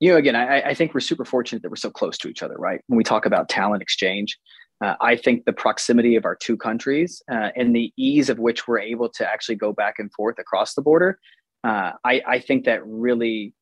You 0.00 0.10
know, 0.10 0.18
again, 0.18 0.36
I, 0.36 0.60
I, 0.60 0.74
think 0.74 0.92
we're 0.92 1.00
super 1.00 1.24
fortunate 1.24 1.62
that 1.62 1.70
we're 1.70 1.76
so 1.76 1.90
close 1.90 2.18
to 2.18 2.28
each 2.28 2.42
other, 2.42 2.56
right? 2.56 2.80
When 2.86 2.98
we 2.98 3.04
talk 3.04 3.24
about 3.24 3.48
talent 3.48 3.82
exchange, 3.82 4.38
uh, 4.84 4.94
I 5.00 5.16
think 5.16 5.46
the 5.46 5.52
proximity 5.52 6.16
of 6.16 6.26
our 6.26 6.36
two 6.36 6.56
countries 6.56 7.22
uh, 7.30 7.48
and 7.56 7.74
the 7.74 7.92
ease 7.96 8.28
of 8.28 8.38
which 8.38 8.68
we're 8.68 8.80
able 8.80 9.08
to 9.10 9.26
actually 9.26 9.54
go 9.54 9.72
back 9.72 9.94
and 9.98 10.12
forth 10.12 10.38
across 10.38 10.74
the 10.74 10.82
border, 10.82 11.18
uh, 11.64 11.92
I, 12.04 12.22
I, 12.28 12.38
think 12.40 12.66
that 12.66 12.86
really 12.86 13.54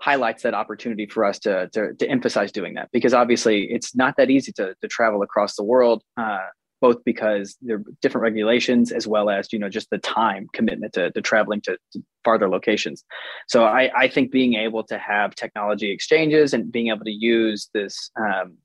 highlights 0.00 0.44
that 0.44 0.54
opportunity 0.54 1.06
for 1.06 1.24
us 1.24 1.40
to, 1.40 1.68
to, 1.72 1.92
to, 1.94 2.08
emphasize 2.08 2.52
doing 2.52 2.74
that 2.74 2.88
because 2.92 3.12
obviously 3.12 3.64
it's 3.64 3.94
not 3.94 4.14
that 4.16 4.30
easy 4.30 4.52
to, 4.52 4.74
to 4.80 4.88
travel 4.88 5.22
across 5.22 5.56
the 5.56 5.64
world 5.64 6.02
uh, 6.16 6.46
both 6.80 7.02
because 7.04 7.56
there 7.62 7.76
are 7.76 7.84
different 8.00 8.22
regulations 8.22 8.92
as 8.92 9.06
well 9.06 9.30
as 9.30 9.52
you 9.52 9.58
know 9.58 9.68
just 9.68 9.90
the 9.90 9.98
time 9.98 10.46
commitment 10.52 10.92
to, 10.92 11.10
to 11.12 11.20
traveling 11.20 11.60
to, 11.60 11.76
to, 11.92 12.02
farther 12.24 12.48
locations 12.48 13.04
so 13.48 13.64
I, 13.64 13.90
I, 13.96 14.08
think 14.08 14.30
being 14.30 14.54
able 14.54 14.84
to 14.84 14.98
have 14.98 15.34
technology 15.34 15.90
exchanges 15.90 16.52
and 16.52 16.70
being 16.70 16.88
able 16.88 17.04
to 17.04 17.10
use 17.10 17.70
this 17.72 18.10
um, 18.18 18.58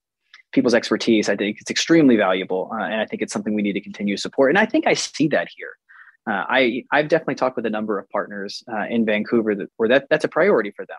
people's 0.52 0.74
expertise 0.74 1.30
i 1.30 1.36
think 1.36 1.58
it's 1.62 1.72
extremely 1.72 2.18
valuable 2.18 2.70
uh, 2.74 2.84
and 2.84 3.02
i 3.02 3.06
think 3.06 3.22
it's 3.22 3.32
something 3.32 3.54
we 3.54 3.62
need 3.62 3.74
to 3.74 3.82
continue 3.82 4.16
to 4.16 4.22
support 4.22 4.52
and 4.52 4.58
i 4.58 4.66
think 4.66 4.88
i 4.88 4.94
see 4.94 5.28
that 5.28 5.48
here 5.56 5.74
uh, 6.28 6.44
I, 6.50 6.84
I've 6.92 7.08
definitely 7.08 7.36
talked 7.36 7.56
with 7.56 7.66
a 7.68 7.70
number 7.70 8.00
of 8.00 8.10
partners 8.10 8.64
uh, 8.72 8.86
in 8.90 9.06
Vancouver 9.06 9.54
that, 9.56 9.70
where 9.78 9.90
that, 9.90 10.08
that's 10.10 10.26
a 10.26 10.28
priority 10.28 10.72
for 10.72 10.86
them. 10.86 10.98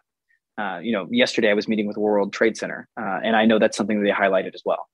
Uh, 0.58 0.78
you 0.78 0.92
know, 0.92 1.08
yesterday 1.10 1.50
I 1.50 1.54
was 1.54 1.68
meeting 1.68 1.86
with 1.86 1.96
World 1.96 2.32
Trade 2.32 2.56
Center, 2.56 2.88
uh, 2.98 3.20
and 3.22 3.36
I 3.36 3.44
know 3.44 3.58
that's 3.58 3.76
something 3.76 4.00
that 4.00 4.04
they 4.04 4.12
highlighted 4.12 4.54
as 4.54 4.62
well. 4.64 4.88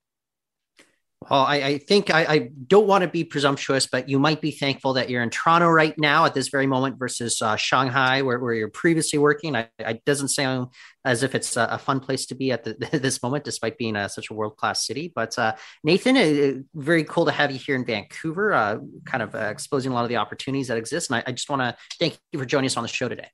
Well, 1.31 1.43
I, 1.43 1.57
I 1.57 1.79
think 1.79 2.12
I, 2.12 2.25
I, 2.25 2.50
don't 2.67 2.87
want 2.87 3.02
to 3.02 3.09
be 3.09 3.25
presumptuous, 3.25 3.87
but 3.87 4.09
you 4.09 4.19
might 4.19 4.41
be 4.41 4.50
thankful 4.50 4.95
that 4.95 5.11
you're 5.11 5.23
in 5.23 5.31
Toronto 5.31 5.69
right 5.69 5.97
now 5.99 6.25
at 6.25 6.35
this 6.35 6.49
very 6.49 6.67
moment 6.67 6.99
versus 6.99 7.41
uh, 7.43 7.57
Shanghai, 7.57 8.23
where, 8.23 8.38
where 8.38 8.55
you're 8.55 8.71
previously 8.71 9.19
working. 9.19 9.55
I, 9.55 9.69
it 9.79 10.05
doesn't 10.05 10.29
sound 10.29 10.69
as 11.05 11.23
if 11.23 11.35
it's 11.35 11.57
a, 11.57 11.64
a 11.73 11.79
fun 11.79 12.00
place 12.00 12.26
to 12.26 12.35
be 12.35 12.50
at 12.50 12.64
the, 12.64 12.75
this 12.99 13.23
moment, 13.23 13.45
despite 13.45 13.79
being 13.79 13.97
a, 13.97 14.09
such 14.09 14.31
a 14.31 14.35
world 14.35 14.57
class 14.57 14.87
city. 14.87 15.12
But 15.14 15.38
uh, 15.38 15.55
Nathan, 15.85 16.17
uh, 16.17 16.62
very 16.75 17.05
cool 17.05 17.26
to 17.26 17.33
have 17.33 17.50
you 17.50 17.59
here 17.59 17.76
in 17.76 17.85
Vancouver, 17.85 18.52
uh, 18.52 18.79
kind 19.05 19.23
of 19.23 19.35
uh, 19.35 19.38
exposing 19.50 19.93
a 19.93 19.95
lot 19.95 20.05
of 20.05 20.09
the 20.09 20.17
opportunities 20.17 20.69
that 20.69 20.79
exist. 20.79 21.11
And 21.11 21.17
I, 21.17 21.25
I 21.26 21.33
just 21.33 21.50
want 21.50 21.62
to 21.62 21.76
thank 21.99 22.19
you 22.33 22.38
for 22.38 22.47
joining 22.47 22.67
us 22.67 22.76
on 22.76 22.83
the 22.83 22.88
show 22.88 23.09
today. 23.09 23.29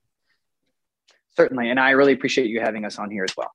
Certainly. 1.37 1.69
And 1.69 1.79
I 1.79 1.91
really 1.91 2.13
appreciate 2.13 2.49
you 2.49 2.59
having 2.59 2.85
us 2.85 2.99
on 2.99 3.09
here 3.09 3.23
as 3.23 3.35
well. 3.37 3.51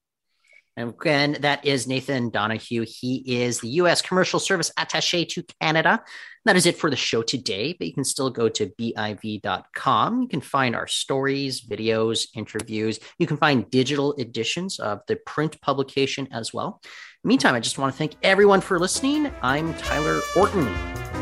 And 0.77 0.91
again, 0.91 1.39
that 1.41 1.65
is 1.65 1.87
Nathan 1.87 2.31
Donahue. 2.31 2.85
He 2.87 3.23
is 3.43 3.61
the 3.61 3.69
U.S. 3.69 4.03
Commercial 4.03 4.41
Service 4.41 4.73
Attache 4.77 5.25
to 5.27 5.45
Canada. 5.61 6.03
That 6.45 6.57
is 6.57 6.67
it 6.67 6.77
for 6.77 6.91
the 6.91 6.97
show 6.97 7.23
today, 7.23 7.75
but 7.79 7.87
you 7.87 7.95
can 7.95 8.05
still 8.05 8.29
go 8.29 8.49
to 8.49 8.67
biv.com. 8.67 10.23
You 10.23 10.29
can 10.29 10.41
find 10.41 10.75
our 10.75 10.87
stories, 10.87 11.61
videos, 11.61 12.27
interviews. 12.35 12.99
You 13.19 13.27
can 13.27 13.37
find 13.37 13.71
digital 13.71 14.15
editions 14.15 14.79
of 14.81 15.01
the 15.07 15.17
print 15.17 15.61
publication 15.61 16.29
as 16.33 16.53
well. 16.53 16.83
Meantime, 17.23 17.55
I 17.55 17.61
just 17.61 17.79
want 17.79 17.95
to 17.95 17.97
thank 17.97 18.17
everyone 18.23 18.61
for 18.61 18.79
listening. 18.79 19.33
I'm 19.43 19.73
Tyler 19.75 20.21
Orton. 20.37 21.14